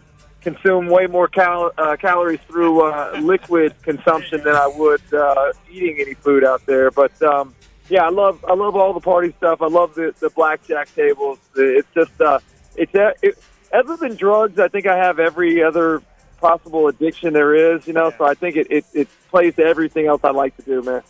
[0.44, 5.98] consume way more cal- uh, calories through uh, liquid consumption than I would uh, eating
[6.00, 6.92] any food out there.
[6.92, 7.56] But um,
[7.90, 9.62] yeah, I love I love all the party stuff.
[9.62, 11.40] I love the the blackjack tables.
[11.56, 12.40] It's just uh,
[12.76, 13.38] it's uh, it,
[13.74, 14.60] other than drugs.
[14.60, 16.02] I think I have every other
[16.40, 17.88] possible addiction there is.
[17.88, 20.64] You know, so I think it it, it plays to everything else I like to
[20.64, 21.02] do, man.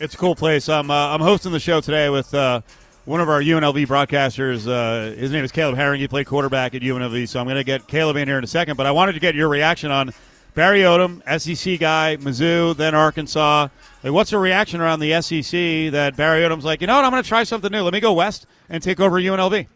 [0.00, 0.68] It's a cool place.
[0.68, 2.34] I'm uh, I'm hosting the show today with.
[2.34, 2.60] Uh,
[3.08, 4.68] one of our UNLV broadcasters.
[4.68, 5.98] Uh, his name is Caleb Herring.
[5.98, 8.48] He played quarterback at UNLV, so I'm going to get Caleb in here in a
[8.48, 8.76] second.
[8.76, 10.12] But I wanted to get your reaction on
[10.54, 13.68] Barry Odom, SEC guy, Mizzou, then Arkansas.
[14.04, 17.10] Like, what's the reaction around the SEC that Barry Odom's like, you know what, I'm
[17.10, 17.80] going to try something new.
[17.80, 19.66] Let me go west and take over UNLV.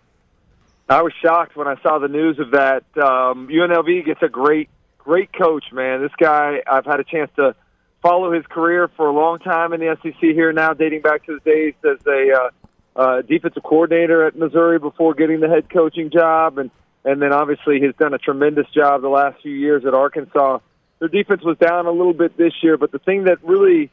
[0.91, 2.85] I was shocked when I saw the news of that.
[2.99, 4.69] Um, UNLV gets a great,
[4.99, 6.03] great coach, man.
[6.03, 7.55] This guy, I've had a chance to
[8.03, 11.33] follow his career for a long time in the SEC here now, dating back to
[11.33, 12.51] his days as a uh,
[12.95, 16.71] uh, defensive coordinator at Missouri before getting the head coaching job, and
[17.05, 20.59] and then obviously has done a tremendous job the last few years at Arkansas.
[21.01, 23.91] Their defense was down a little bit this year, but the thing that really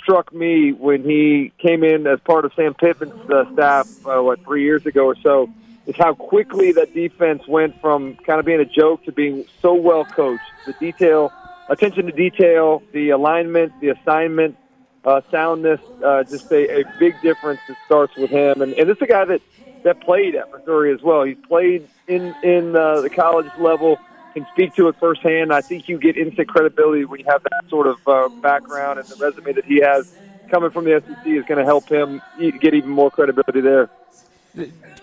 [0.00, 4.44] struck me when he came in as part of Sam Pittman's uh, staff, uh, what
[4.44, 5.48] three years ago or so,
[5.86, 9.74] is how quickly that defense went from kind of being a joke to being so
[9.74, 10.42] well coached.
[10.66, 11.32] The detail,
[11.68, 14.56] attention to detail, the alignment, the assignment,
[15.04, 18.62] uh, soundness, uh, just a, a big difference that starts with him.
[18.62, 19.42] And, and this is a guy that,
[19.82, 21.24] that played at Missouri as well.
[21.24, 23.98] He's played in, in uh, the college level,
[24.34, 25.52] can speak to it firsthand.
[25.52, 29.08] I think you get instant credibility when you have that sort of uh, background and
[29.08, 30.16] the resume that he has
[30.50, 32.20] coming from the SEC is going to help him
[32.60, 33.88] get even more credibility there.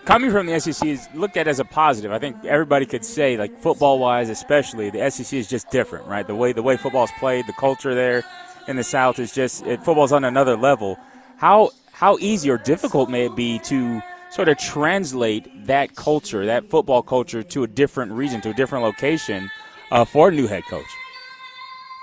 [0.04, 2.12] Coming from the SEC is looked at as a positive.
[2.12, 6.24] I think everybody could say, like football wise, especially the SEC is just different, right?
[6.26, 8.24] The way the way football is played, the culture there,
[8.70, 10.98] in the South is just it, football's on another level.
[11.36, 16.70] How how easy or difficult may it be to sort of translate that culture, that
[16.70, 19.50] football culture, to a different region, to a different location
[19.90, 20.86] uh, for a new head coach?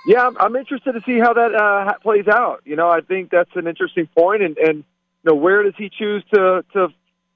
[0.06, 2.62] Yeah, I'm, interested to see how that uh, plays out.
[2.63, 4.84] You know, I think that's an interesting point, and and you
[5.32, 6.89] know, where does he choose to to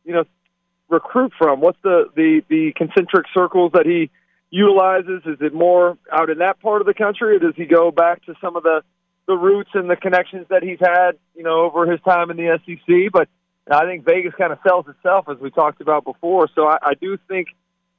[0.06, 0.26] you know
[0.90, 1.62] recruit from?
[1.62, 4.10] What's the the the concentric circles that he
[4.52, 5.22] utilizes?
[5.26, 8.26] Is it more out in that part of the country, or does he go back
[8.26, 8.84] to some of the
[9.32, 12.60] the roots and the connections that he's had, you know, over his time in the
[12.66, 13.12] SEC.
[13.14, 13.30] But
[13.72, 16.50] I think Vegas kind of sells itself, as we talked about before.
[16.54, 17.48] So I, I do think,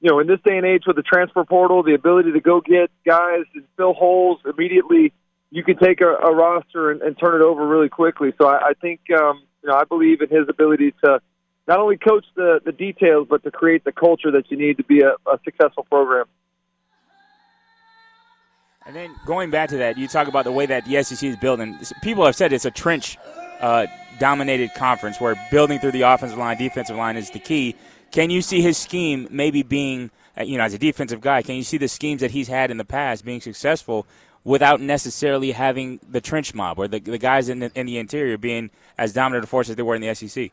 [0.02, 2.60] you know, in this day and age with the transfer portal, the ability to go
[2.60, 5.14] get guys and fill holes immediately,
[5.50, 8.34] you can take a, a roster and, and turn it over really quickly.
[8.36, 11.20] So I, I think, um, you know, I believe in his ability to
[11.66, 14.84] not only coach the, the details, but to create the culture that you need to
[14.84, 16.26] be a, a successful program.
[18.84, 21.36] And then going back to that, you talk about the way that the SEC is
[21.36, 23.16] built, and people have said it's a trench
[23.60, 23.86] uh,
[24.18, 27.76] dominated conference where building through the offensive line, defensive line is the key.
[28.10, 31.54] Can you see his scheme maybe being, uh, you know, as a defensive guy, can
[31.54, 34.06] you see the schemes that he's had in the past being successful
[34.44, 38.36] without necessarily having the trench mob or the, the guys in the, in the interior
[38.36, 40.50] being as dominant a force as they were in the SEC?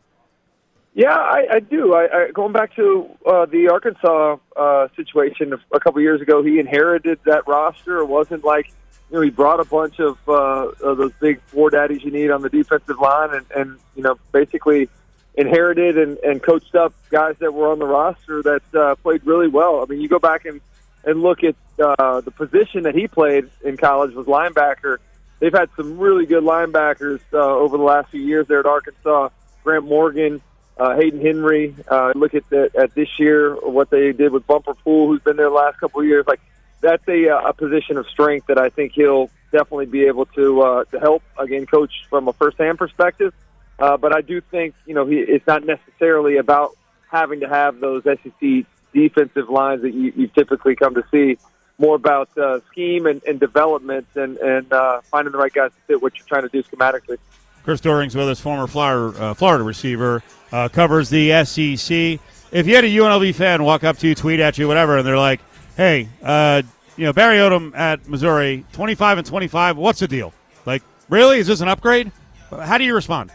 [0.93, 1.93] Yeah, I, I do.
[1.93, 6.59] I, I going back to uh, the Arkansas uh, situation a couple years ago, he
[6.59, 7.99] inherited that roster.
[7.99, 8.67] It wasn't like
[9.09, 12.31] you know he brought a bunch of, uh, of those big four daddies you need
[12.31, 14.89] on the defensive line, and, and you know basically
[15.35, 19.47] inherited and, and coached up guys that were on the roster that uh, played really
[19.47, 19.81] well.
[19.81, 20.59] I mean, you go back and
[21.05, 24.97] and look at uh, the position that he played in college was linebacker.
[25.39, 29.29] They've had some really good linebackers uh, over the last few years there at Arkansas.
[29.63, 30.41] Grant Morgan
[30.79, 31.75] uh, Hayden Henry.
[31.87, 35.35] Uh, look at the, at this year, what they did with Bumper Pool, who's been
[35.35, 36.25] there the last couple of years.
[36.25, 36.39] Like
[36.81, 40.61] that's a, uh, a position of strength that I think he'll definitely be able to
[40.61, 43.33] uh, to help again, coach from a first hand perspective.
[43.77, 46.77] Uh, but I do think you know he, it's not necessarily about
[47.11, 51.37] having to have those SEC defensive lines that you, you typically come to see.
[51.77, 55.77] More about uh, scheme and, and development and and uh, finding the right guys to
[55.87, 57.17] fit what you're trying to do schematically.
[57.63, 62.19] Chris Doering's with us, former Florida, uh, Florida receiver, uh, covers the SEC.
[62.51, 65.07] if you had a UNLV fan walk up to you, tweet at you, whatever, and
[65.07, 65.39] they're like,
[65.77, 66.61] "Hey, uh,
[66.97, 69.77] you know Barry Odom at Missouri, twenty-five and twenty-five.
[69.77, 70.33] What's the deal?
[70.65, 71.39] Like, really?
[71.39, 72.11] Is this an upgrade?
[72.49, 73.31] How do you respond?"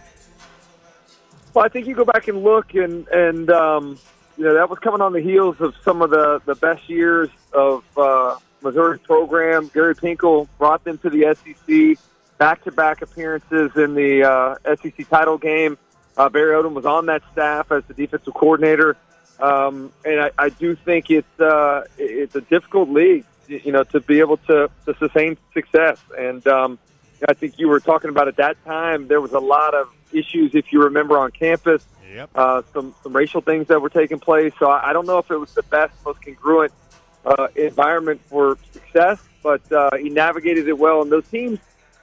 [1.52, 3.98] Well, I think you go back and look, and and um,
[4.36, 7.28] you know that was coming on the heels of some of the the best years
[7.52, 9.70] of uh, Missouri's program.
[9.72, 11.96] Gary Pinkel brought them to the SEC,
[12.38, 15.78] back-to-back appearances in the uh, SEC title game.
[16.16, 18.96] Uh, Barry Odom was on that staff as the defensive coordinator,
[19.40, 24.00] um, and I, I do think it's uh, it's a difficult league, you know, to
[24.00, 25.98] be able to, to sustain success.
[26.16, 26.78] And um,
[27.28, 30.54] I think you were talking about at that time there was a lot of issues,
[30.54, 31.84] if you remember, on campus.
[32.12, 32.30] Yep.
[32.34, 34.52] Uh, some some racial things that were taking place.
[34.60, 36.72] So I, I don't know if it was the best, most congruent
[37.24, 41.02] uh, environment for success, but uh, he navigated it well.
[41.02, 41.58] And those teams,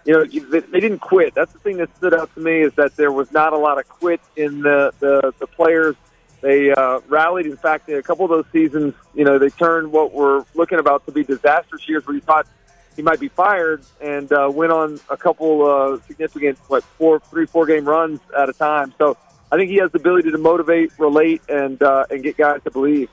[0.05, 1.35] you know, they, didn't quit.
[1.35, 3.79] That's the thing that stood out to me is that there was not a lot
[3.79, 5.95] of quit in the the, the players.
[6.41, 7.45] They uh, rallied.
[7.45, 10.79] In fact, in a couple of those seasons, you know, they turned what were looking
[10.79, 12.47] about to be disastrous years where you thought
[12.95, 17.45] he might be fired, and uh, went on a couple uh, significant, what four, three,
[17.45, 18.93] four game runs at a time.
[18.97, 19.17] So
[19.51, 22.71] I think he has the ability to motivate, relate, and uh, and get guys to
[22.71, 23.09] believe.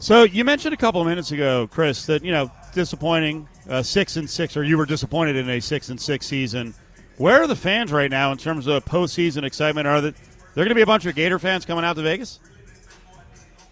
[0.00, 4.16] So you mentioned a couple of minutes ago, Chris, that you know disappointing uh, six
[4.16, 6.74] and six, or you were disappointed in a six and six season.
[7.16, 9.86] Where are the fans right now in terms of postseason excitement?
[9.86, 10.14] Are that
[10.54, 12.40] there going to be a bunch of Gator fans coming out to Vegas?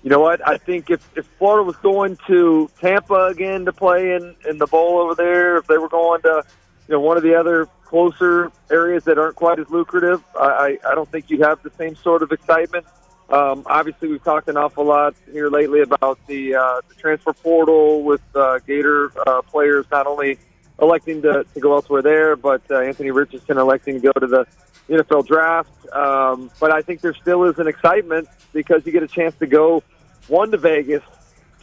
[0.03, 0.47] You know what?
[0.47, 4.67] I think if, if Florida was going to Tampa again to play in, in the
[4.67, 6.45] bowl over there, if they were going to
[6.88, 10.95] you know one of the other closer areas that aren't quite as lucrative, I, I
[10.95, 12.87] don't think you'd have the same sort of excitement.
[13.29, 18.03] Um, obviously, we've talked an awful lot here lately about the, uh, the transfer portal
[18.03, 20.39] with uh, Gator uh, players not only
[20.81, 24.47] electing to, to go elsewhere there, but uh, Anthony Richardson electing to go to the
[24.89, 25.71] NFL draft.
[25.93, 29.47] Um, but I think there still is an excitement because you get a chance to
[29.47, 29.83] go
[30.29, 31.03] one to Vegas,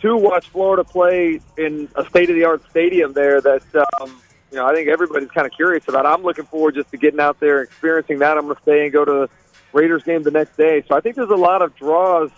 [0.01, 3.63] two watch Florida play in a state of the art stadium there that
[4.01, 6.05] um, you know I think everybody's kind of curious about.
[6.05, 8.37] I'm looking forward just to getting out there, experiencing that.
[8.37, 9.29] I'm going to stay and go to
[9.73, 10.83] Raiders game the next day.
[10.87, 12.31] So I think there's a lot of draws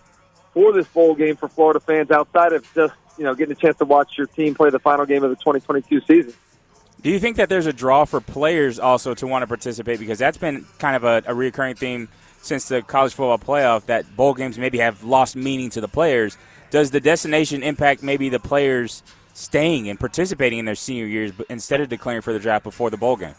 [0.54, 3.78] for this bowl game for Florida fans outside of just you know getting a chance
[3.78, 6.34] to watch your team play the final game of the 2022 season.
[7.02, 10.00] Do you think that there's a draw for players also to want to participate?
[10.00, 12.10] Because that's been kind of a, a recurring theme
[12.42, 16.38] since the college football playoff that bowl games maybe have lost meaning to the players.
[16.70, 21.82] Does the destination impact maybe the players staying and participating in their senior years instead
[21.82, 23.36] of declaring for the draft before the bowl game?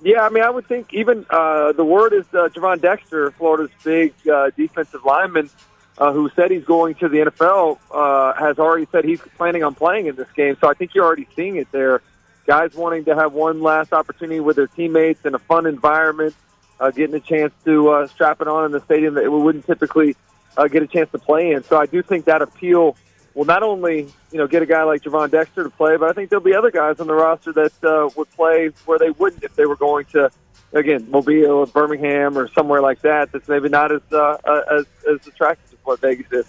[0.00, 3.70] Yeah, I mean, I would think even uh, the word is uh, Gervon Dexter, Florida's
[3.82, 5.50] big uh, defensive lineman,
[5.98, 9.74] uh, who said he's going to the NFL, uh, has already said he's planning on
[9.74, 10.56] playing in this game.
[10.60, 12.00] So I think you're already seeing it there.
[12.46, 16.34] Guys wanting to have one last opportunity with their teammates in a fun environment,
[16.78, 19.66] uh, getting a chance to uh, strap it on in the stadium that we wouldn't
[19.66, 20.14] typically
[20.56, 21.64] uh, get a chance to play in.
[21.64, 22.96] So I do think that appeal
[23.38, 26.12] will not only you know get a guy like Gervon Dexter to play, but I
[26.12, 29.44] think there'll be other guys on the roster that uh, would play where they wouldn't
[29.44, 30.28] if they were going to
[30.72, 33.30] again Mobile or Birmingham or somewhere like that.
[33.30, 34.38] That's maybe not as uh,
[34.72, 36.46] as as attractive as what Vegas is.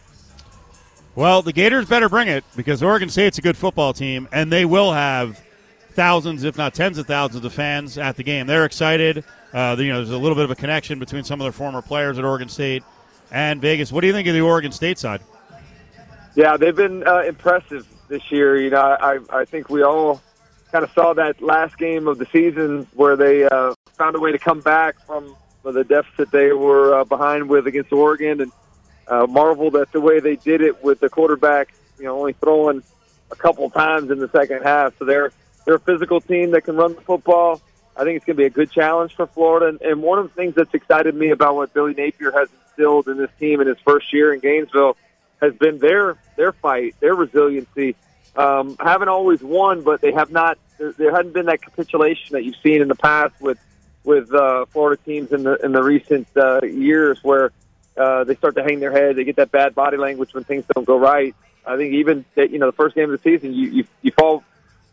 [1.13, 4.65] Well, the Gators better bring it because Oregon State's a good football team, and they
[4.65, 5.39] will have
[5.91, 8.47] thousands, if not tens of thousands, of fans at the game.
[8.47, 9.23] They're excited.
[9.53, 11.83] Uh, you know, there's a little bit of a connection between some of their former
[11.83, 12.83] players at Oregon State
[13.31, 13.91] and Vegas.
[13.91, 15.21] What do you think of the Oregon State side?
[16.39, 18.55] Yeah, they've been uh, impressive this year.
[18.55, 20.21] You know, I I think we all
[20.71, 24.31] kind of saw that last game of the season where they uh, found a way
[24.31, 28.51] to come back from the deficit they were uh, behind with against Oregon, and
[29.09, 32.83] uh, marveled at the way they did it with the quarterback, you know, only throwing
[33.31, 34.97] a couple times in the second half.
[34.97, 35.33] So they're
[35.65, 37.59] they're a physical team that can run the football.
[37.97, 39.67] I think it's going to be a good challenge for Florida.
[39.67, 43.09] And, and one of the things that's excited me about what Billy Napier has instilled
[43.09, 44.95] in this team in his first year in Gainesville
[45.41, 47.95] has been their their fight, their resiliency.
[48.35, 50.57] Um, haven't always won, but they have not.
[50.77, 53.57] There, there hasn't been that capitulation that you've seen in the past with
[54.03, 57.51] with uh, Florida teams in the in the recent uh, years, where
[57.97, 59.15] uh, they start to hang their head.
[59.15, 61.35] They get that bad body language when things don't go right.
[61.65, 64.11] I think even that you know the first game of the season, you you, you
[64.11, 64.43] fall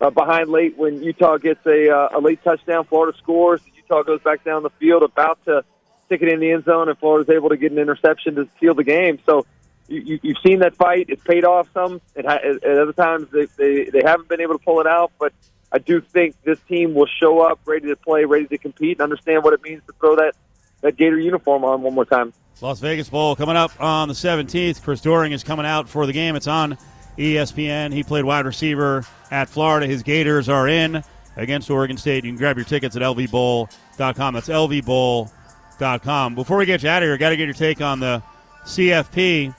[0.01, 2.85] uh, behind late when Utah gets a, uh, a late touchdown.
[2.85, 3.61] Florida scores.
[3.77, 5.65] Utah goes back down the field, about to
[6.07, 8.75] stick it in the end zone, and Florida's able to get an interception to seal
[8.75, 9.19] the game.
[9.27, 9.47] So
[9.89, 11.07] you, you, you've seen that fight.
[11.09, 12.01] It's paid off some.
[12.15, 15.13] It ha- at other times they, they they haven't been able to pull it out,
[15.19, 15.33] but
[15.73, 19.03] I do think this team will show up ready to play, ready to compete, and
[19.03, 20.35] understand what it means to throw that
[20.83, 22.33] that Gator uniform on one more time.
[22.61, 24.83] Las Vegas Bowl coming up on the 17th.
[24.83, 26.37] Chris Doering is coming out for the game.
[26.37, 26.79] It's on
[27.19, 27.93] ESPN.
[27.93, 29.87] He played wide receiver at Florida.
[29.87, 31.03] His Gators are in
[31.37, 32.25] against Oregon State.
[32.25, 34.35] You can grab your tickets at lvbowl.com.
[34.35, 36.35] That's lvbowl.com.
[36.35, 38.23] Before we get you out of here, got to get your take on the
[38.65, 39.55] CFP.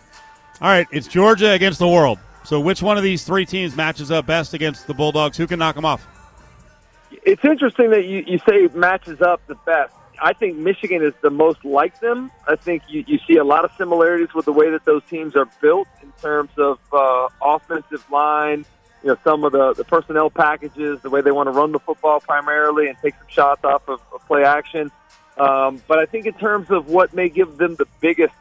[0.60, 2.18] All right, it's Georgia against the world.
[2.44, 5.38] So, which one of these three teams matches up best against the Bulldogs?
[5.38, 6.08] Who can knock them off?
[7.12, 9.94] It's interesting that you, you say matches up the best.
[10.20, 12.32] I think Michigan is the most like them.
[12.48, 15.36] I think you, you see a lot of similarities with the way that those teams
[15.36, 18.66] are built in terms of uh, offensive line,
[19.04, 21.80] you know, some of the, the personnel packages, the way they want to run the
[21.80, 24.92] football primarily and take some shots off of, of play action.
[25.38, 28.34] Um, but I think in terms of what may give them the biggest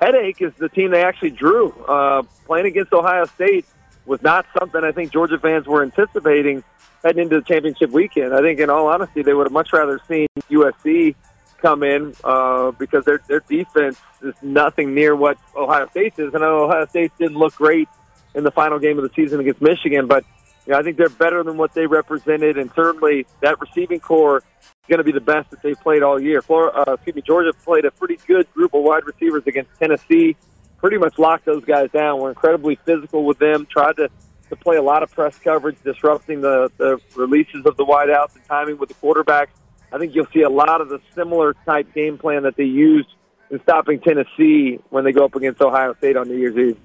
[0.00, 1.70] headache is the team they actually drew.
[1.86, 3.66] Uh, playing against Ohio State
[4.06, 6.64] was not something I think Georgia fans were anticipating
[7.04, 8.34] heading into the championship weekend.
[8.34, 11.14] I think, in all honesty, they would have much rather seen USC
[11.58, 16.34] come in uh, because their their defense is nothing near what Ohio State is.
[16.34, 17.88] And I know Ohio State didn't look great
[18.34, 20.24] in the final game of the season against Michigan, but
[20.68, 24.42] you know, I think they're better than what they represented, and certainly that receiving corps
[24.60, 26.42] is going to be the best that they've played all year.
[26.42, 30.36] Florida, uh, excuse me, Georgia played a pretty good group of wide receivers against Tennessee.
[30.76, 32.20] Pretty much locked those guys down.
[32.20, 33.66] We're incredibly physical with them.
[33.70, 34.10] Tried to
[34.50, 38.44] to play a lot of press coverage, disrupting the, the releases of the wideouts and
[38.44, 39.48] timing with the quarterbacks.
[39.92, 43.08] I think you'll see a lot of the similar type game plan that they used
[43.50, 46.78] in stopping Tennessee when they go up against Ohio State on New Year's Eve.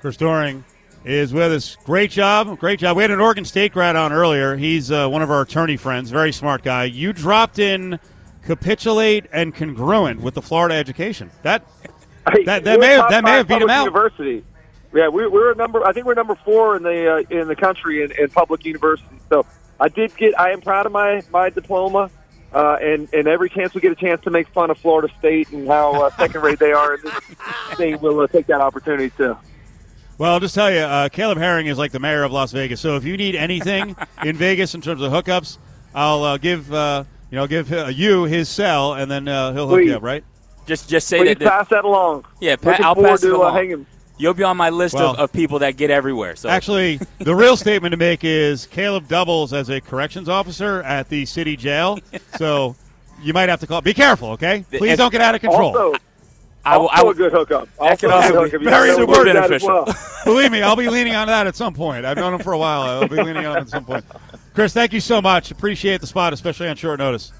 [0.00, 0.64] Chris Doering
[1.04, 1.76] is with us.
[1.84, 2.58] Great job.
[2.58, 2.96] Great job.
[2.96, 4.56] We had an Oregon State grad on earlier.
[4.56, 6.84] He's uh, one of our attorney friends, very smart guy.
[6.84, 7.98] You dropped in
[8.46, 11.30] capitulate and congruent with the Florida education.
[11.42, 11.66] That
[12.44, 13.84] that, that may have that may have beat him out.
[13.84, 14.44] University.
[14.92, 15.84] Yeah, we, we're number.
[15.84, 19.20] I think we're number four in the uh, in the country in, in public universities.
[19.28, 19.44] So
[19.80, 20.38] I did get.
[20.38, 22.10] I am proud of my my diploma.
[22.52, 25.50] Uh, and and every chance we get a chance to make fun of Florida State
[25.50, 27.14] and how uh, second rate they are, in this
[27.72, 29.36] state will uh, take that opportunity too.
[30.16, 32.80] Well, I'll just tell you, uh, Caleb Herring is like the mayor of Las Vegas.
[32.80, 35.58] So if you need anything in Vegas in terms of hookups,
[35.94, 39.66] I'll uh, give uh, you know give uh, you his cell, and then uh, he'll
[39.68, 39.88] hook Please.
[39.90, 40.22] you up, right?
[40.66, 41.48] Just just say Please that.
[41.48, 42.24] pass that along.
[42.40, 43.54] yeah, pa- I'll forward pass it to uh, along.
[43.54, 43.86] hanging.
[44.16, 46.36] You'll be on my list Well- of, of people that get everywhere.
[46.36, 51.08] So Actually, the real statement to make is Caleb doubles as a corrections officer at
[51.08, 51.98] the city jail.
[52.38, 52.76] So
[53.22, 53.80] you might have to call.
[53.80, 54.64] Be careful, okay?
[54.70, 55.76] Please If- don't get out of control.
[55.76, 55.94] Also,
[56.64, 56.88] I will.
[56.88, 57.68] I also will a good hookup.
[57.78, 58.64] That Also could a also be.
[58.64, 59.68] You very super word that as beneficial.
[59.68, 59.96] well.
[60.24, 62.04] Believe me, I'll be leaning on that at some point.
[62.04, 62.82] I've known him for a while.
[62.82, 64.04] I'll be leaning on him at some point.
[64.54, 65.50] Chris, thank you so much.
[65.50, 67.32] Appreciate the spot, especially on short notice.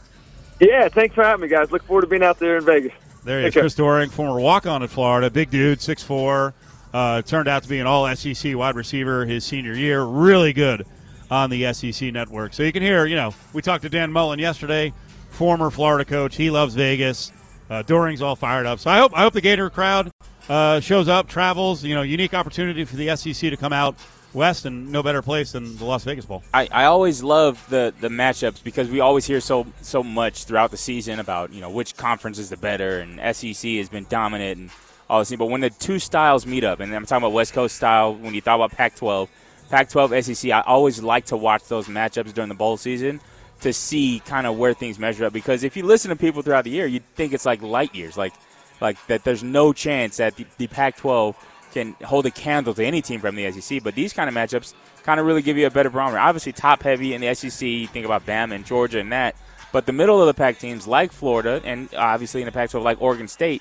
[0.61, 1.71] Yeah, thanks for having me, guys.
[1.71, 2.93] Look forward to being out there in Vegas.
[3.25, 3.63] There he Take is, care.
[3.63, 6.53] Chris Doering, former walk-on at Florida, big dude, 6'4",
[6.93, 10.05] uh, turned out to be an all-SEC wide receiver his senior year.
[10.05, 10.87] Really good
[11.31, 12.53] on the SEC network.
[12.53, 14.93] So you can hear, you know, we talked to Dan Mullen yesterday,
[15.31, 16.37] former Florida coach.
[16.37, 17.33] He loves Vegas.
[17.71, 18.79] Uh, Doering's all fired up.
[18.79, 20.11] So I hope I hope the Gator crowd
[20.49, 21.85] uh, shows up, travels.
[21.85, 23.97] You know, unique opportunity for the SEC to come out
[24.35, 26.43] west, and no better place than the Las Vegas Bowl.
[26.53, 30.71] I, I always love the, the matchups because we always hear so so much throughout
[30.71, 34.59] the season about you know which conference is the better and SEC has been dominant
[34.59, 34.71] and
[35.09, 35.35] all this.
[35.35, 38.35] But when the two styles meet up, and I'm talking about West Coast style, when
[38.35, 39.29] you thought about Pac-12,
[39.71, 43.21] Pac-12, SEC, I always like to watch those matchups during the bowl season
[43.61, 45.33] to see kind of where things measure up.
[45.33, 48.17] Because if you listen to people throughout the year, you'd think it's like light years,
[48.17, 48.35] like
[48.81, 49.25] like that.
[49.25, 51.35] There's no chance that the, the Pac-12
[51.73, 53.83] can hold a candle to any team from the SEC.
[53.83, 56.19] But these kind of matchups kind of really give you a better barometer.
[56.19, 57.67] Obviously, top heavy in the SEC.
[57.67, 59.37] You think about Bama and Georgia and that.
[59.73, 63.03] But the middle of the pack teams like Florida and obviously in the Pac-12 like
[63.03, 63.61] Oregon State,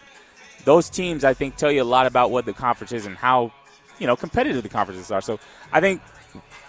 [0.63, 3.51] those teams I think tell you a lot about what the conference is and how
[3.97, 5.21] you know competitive the conferences are.
[5.21, 5.39] So
[5.71, 6.01] I think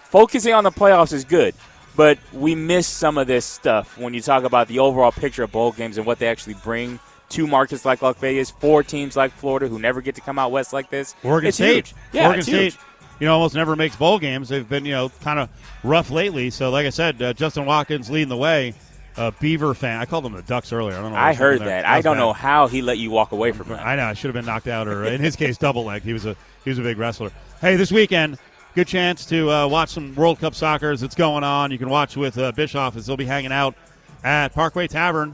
[0.05, 1.53] focusing on the playoffs is good,
[1.95, 5.51] but we miss some of this stuff when you talk about the overall picture of
[5.51, 9.31] bowl games and what they actually bring to markets like Las Vegas, four teams like
[9.31, 11.15] Florida who never get to come out west like this.
[11.23, 11.87] Oregon it's State.
[11.87, 11.95] huge.
[12.13, 12.77] Yeah, Oregon State, huge.
[13.19, 14.49] you know, almost never makes bowl games.
[14.49, 15.49] They've been, you know, kind of
[15.83, 16.49] rough lately.
[16.51, 18.73] So, like I said, uh, Justin Watkins leading the way.
[19.17, 20.01] Uh, Beaver fan.
[20.01, 20.97] I called them the Ducks earlier.
[20.97, 21.17] I don't know.
[21.17, 21.69] I heard there.
[21.69, 21.85] that.
[21.87, 22.19] I don't bad.
[22.19, 23.75] know how he let you walk away from it.
[23.77, 24.03] I know.
[24.03, 26.05] I should have been knocked out, or in his case, double legged.
[26.05, 26.35] He was a
[26.65, 27.31] he was a big wrestler.
[27.61, 28.37] Hey, this weekend,
[28.75, 31.71] good chance to uh, watch some World Cup soccer as it's going on.
[31.71, 33.73] You can watch with uh, Bischoff as they'll be hanging out
[34.21, 35.33] at Parkway Tavern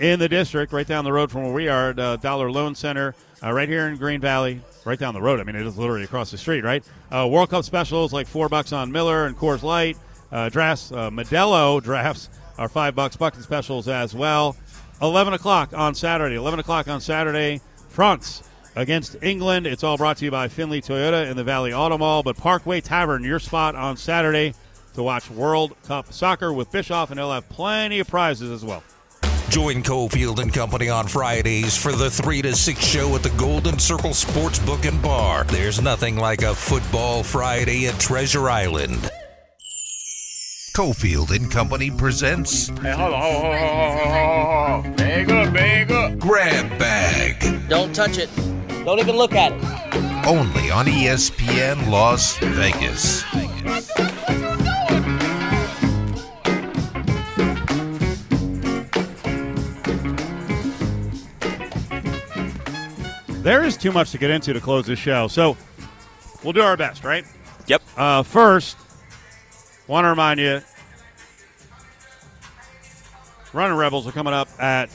[0.00, 2.74] in the district, right down the road from where we are at uh, Dollar Loan
[2.74, 5.38] Center, uh, right here in Green Valley, right down the road.
[5.38, 6.82] I mean, it is literally across the street, right?
[7.12, 9.96] Uh, World Cup specials like four bucks on Miller and Coors Light.
[10.32, 13.14] Uh, drafts, Modelo drafts are five bucks.
[13.14, 14.56] Bucket specials as well.
[15.00, 16.34] 11 o'clock on Saturday.
[16.34, 17.60] 11 o'clock on Saturday.
[17.90, 18.42] France
[18.74, 19.66] against England.
[19.66, 22.22] It's all brought to you by Findlay Toyota in the Valley Auto Mall.
[22.22, 24.54] But Parkway Tavern, your spot on Saturday
[24.94, 28.82] to watch World Cup soccer with Bischoff, and he'll have plenty of prizes as well.
[29.48, 33.78] Join Cofield and Company on Fridays for the 3 to 6 show at the Golden
[33.78, 35.44] Circle Sportsbook and Bar.
[35.44, 39.10] There's nothing like a football Friday at Treasure Island.
[40.74, 44.96] Cofield and Company presents Hey, hold on, hold on, hold on, hold on, hold on.
[44.96, 46.18] Bag up, bag up.
[46.18, 47.68] Grab Bag.
[47.68, 48.30] Don't touch it.
[48.84, 50.26] Don't even look at it.
[50.26, 53.22] Only on ESPN Las Vegas.
[63.42, 65.56] There is too much to get into to close this show, so
[66.42, 67.24] we'll do our best, right?
[67.66, 67.82] Yep.
[67.96, 68.76] Uh, first,
[69.86, 70.60] want to remind you,
[73.52, 74.90] Running Rebels are coming up at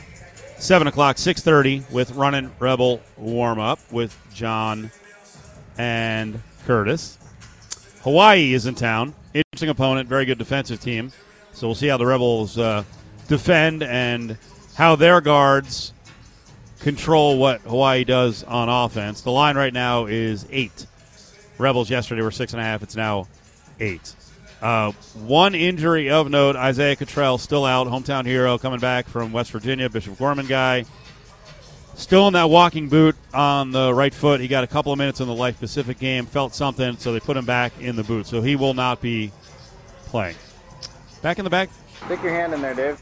[0.59, 4.91] seven o'clock, six thirty, with Running Rebel warm up with John
[5.77, 7.17] and Curtis.
[8.01, 9.13] Hawaii is in town.
[9.33, 11.11] Interesting opponent, very good defensive team.
[11.53, 12.83] So we'll see how the Rebels uh,
[13.27, 14.37] defend and
[14.75, 15.93] how their guards
[16.79, 19.21] control what Hawaii does on offense.
[19.21, 20.85] The line right now is eight.
[21.57, 22.83] Rebels yesterday were six and a half.
[22.83, 23.27] It's now
[23.79, 24.15] eight.
[24.61, 29.51] Uh, one injury of note: Isaiah Cottrell still out, hometown hero, coming back from West
[29.51, 30.85] Virginia, Bishop Gorman guy.
[31.95, 34.39] Still in that walking boot on the right foot.
[34.39, 37.19] He got a couple of minutes in the Life Pacific game, felt something, so they
[37.19, 38.27] put him back in the boot.
[38.27, 39.31] So he will not be
[40.05, 40.35] playing.
[41.23, 41.69] Back in the back.
[42.05, 43.01] Stick your hand in there, Dave.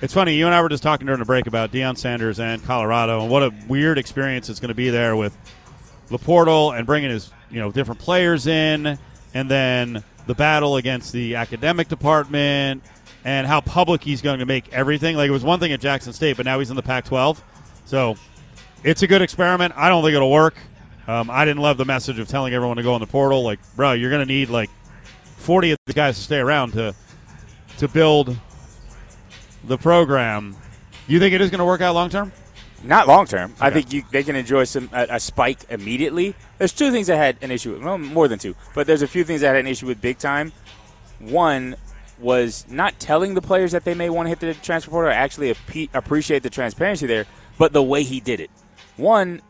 [0.00, 2.64] It's funny, you and I were just talking during the break about Deion Sanders and
[2.64, 5.36] Colorado, and what a weird experience it's going to be there with
[6.08, 8.98] Laportal and bringing his you know different players in,
[9.34, 12.84] and then the battle against the academic department,
[13.24, 15.16] and how public he's going to make everything.
[15.16, 17.42] Like it was one thing at Jackson State, but now he's in the Pac-12,
[17.84, 18.14] so
[18.84, 19.74] it's a good experiment.
[19.76, 20.54] I don't think it'll work.
[21.08, 23.42] Um, I didn't love the message of telling everyone to go in the portal.
[23.42, 24.70] Like, bro, you're going to need like
[25.38, 26.94] 40 of the guys to stay around to
[27.78, 28.38] to build
[29.64, 30.54] the program.
[31.08, 32.30] You think it is going to work out long term?
[32.82, 33.54] Not long term.
[33.60, 36.34] I think you, they can enjoy some a, a spike immediately.
[36.58, 37.82] There's two things I had an issue with.
[37.82, 40.18] Well, more than two, but there's a few things I had an issue with big
[40.18, 40.52] time.
[41.18, 41.76] One
[42.18, 45.10] was not telling the players that they may want to hit the transfer portal.
[45.10, 47.26] I actually appe- appreciate the transparency there,
[47.58, 48.50] but the way he did it.
[48.96, 49.40] One,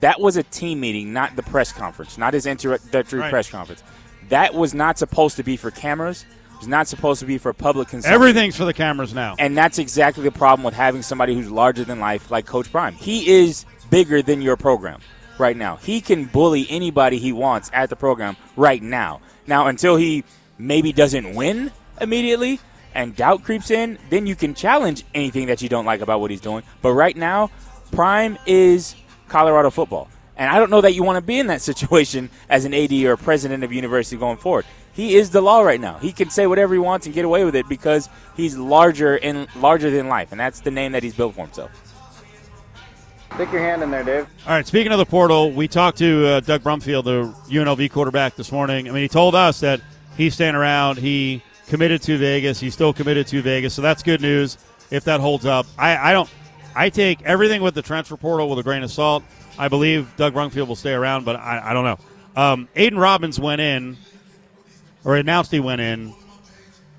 [0.00, 3.30] that was a team meeting, not the press conference, not his introductory Right.
[3.30, 3.82] press conference.
[4.28, 6.24] That was not supposed to be for cameras.
[6.62, 8.14] It was not supposed to be for public consumption.
[8.14, 9.34] Everything's for the cameras now.
[9.36, 12.94] And that's exactly the problem with having somebody who's larger than life like Coach Prime.
[12.94, 15.00] He is bigger than your program
[15.38, 15.74] right now.
[15.74, 19.22] He can bully anybody he wants at the program right now.
[19.44, 20.22] Now, until he
[20.56, 22.60] maybe doesn't win immediately
[22.94, 26.30] and doubt creeps in, then you can challenge anything that you don't like about what
[26.30, 26.62] he's doing.
[26.80, 27.50] But right now,
[27.90, 28.94] Prime is
[29.26, 30.08] Colorado football.
[30.36, 32.92] And I don't know that you want to be in that situation as an AD
[32.92, 34.64] or president of university going forward.
[34.92, 35.98] He is the law right now.
[35.98, 39.48] He can say whatever he wants and get away with it because he's larger and
[39.56, 41.70] larger than life, and that's the name that he's built for himself.
[43.34, 44.26] Stick your hand in there, Dave.
[44.46, 48.36] All right, speaking of the portal, we talked to uh, Doug Brumfield, the UNLV quarterback,
[48.36, 48.86] this morning.
[48.88, 49.80] I mean, he told us that
[50.18, 50.98] he's staying around.
[50.98, 52.60] He committed to Vegas.
[52.60, 54.58] He's still committed to Vegas, so that's good news
[54.90, 55.64] if that holds up.
[55.78, 56.28] I, I don't.
[56.74, 59.24] I take everything with the transfer portal with a grain of salt.
[59.58, 61.98] I believe Doug Brumfield will stay around, but I, I don't know.
[62.36, 63.96] Um, Aidan Robbins went in,
[65.04, 66.14] or announced he went in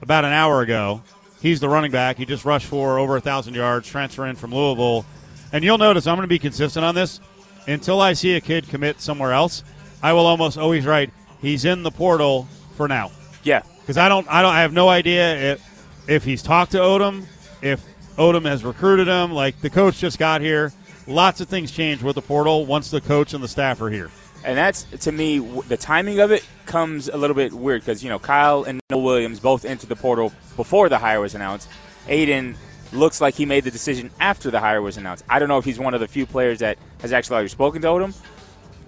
[0.01, 1.01] about an hour ago.
[1.41, 2.17] He's the running back.
[2.17, 5.05] He just rushed for over a thousand yards, transfer in from Louisville.
[5.51, 7.19] And you'll notice I'm going to be consistent on this.
[7.67, 9.63] Until I see a kid commit somewhere else,
[10.01, 13.11] I will almost always write he's in the portal for now
[13.43, 13.61] Yeah.
[13.81, 17.25] because I don't I don't I have no idea if if he's talked to Odom,
[17.61, 17.81] if
[18.17, 19.31] Odom has recruited him.
[19.31, 20.73] Like the coach just got here.
[21.07, 24.09] Lots of things change with the portal once the coach and the staff are here.
[24.43, 28.09] And that's to me the timing of it comes a little bit weird because you
[28.09, 31.69] know Kyle and Noah Williams both entered the portal before the hire was announced.
[32.07, 32.55] Aidan
[32.91, 35.23] looks like he made the decision after the hire was announced.
[35.29, 37.81] I don't know if he's one of the few players that has actually already spoken
[37.81, 38.15] to Odom.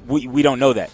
[0.07, 0.91] We we don't know that.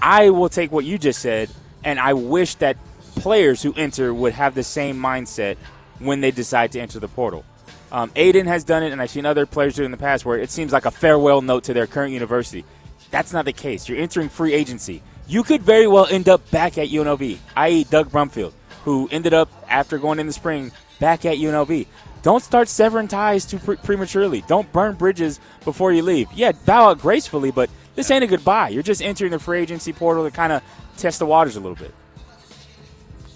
[0.00, 1.50] I will take what you just said,
[1.84, 2.76] and I wish that
[3.16, 5.56] players who enter would have the same mindset
[5.98, 7.44] when they decide to enter the portal.
[7.90, 10.24] Um, Aidan has done it, and I've seen other players do it in the past
[10.24, 12.64] where it seems like a farewell note to their current university.
[13.10, 13.88] That's not the case.
[13.88, 15.02] You're entering free agency.
[15.26, 18.52] You could very well end up back at UNLV, i.e., Doug Brumfield,
[18.84, 21.86] who ended up, after going in the spring, back at UNLV.
[22.22, 24.42] Don't start severing ties too pre- prematurely.
[24.42, 26.32] Don't burn bridges before you leave.
[26.32, 28.70] Yeah, bow out gracefully, but this ain't a goodbye.
[28.70, 30.62] You're just entering the free agency portal to kind of
[30.96, 31.94] test the waters a little bit.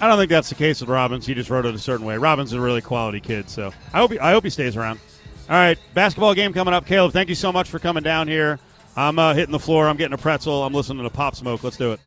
[0.01, 1.27] I don't think that's the case with Robbins.
[1.27, 2.19] He just wrote it a certain way.
[2.19, 4.99] Robbins is a really quality kid, so I hope he, I hope he stays around.
[5.49, 6.87] All right, basketball game coming up.
[6.87, 8.59] Caleb, thank you so much for coming down here.
[8.97, 9.89] I'm uh, hitting the floor.
[9.89, 10.65] I'm getting a pretzel.
[10.65, 11.63] I'm listening to Pop Smoke.
[11.65, 12.01] Let's do it.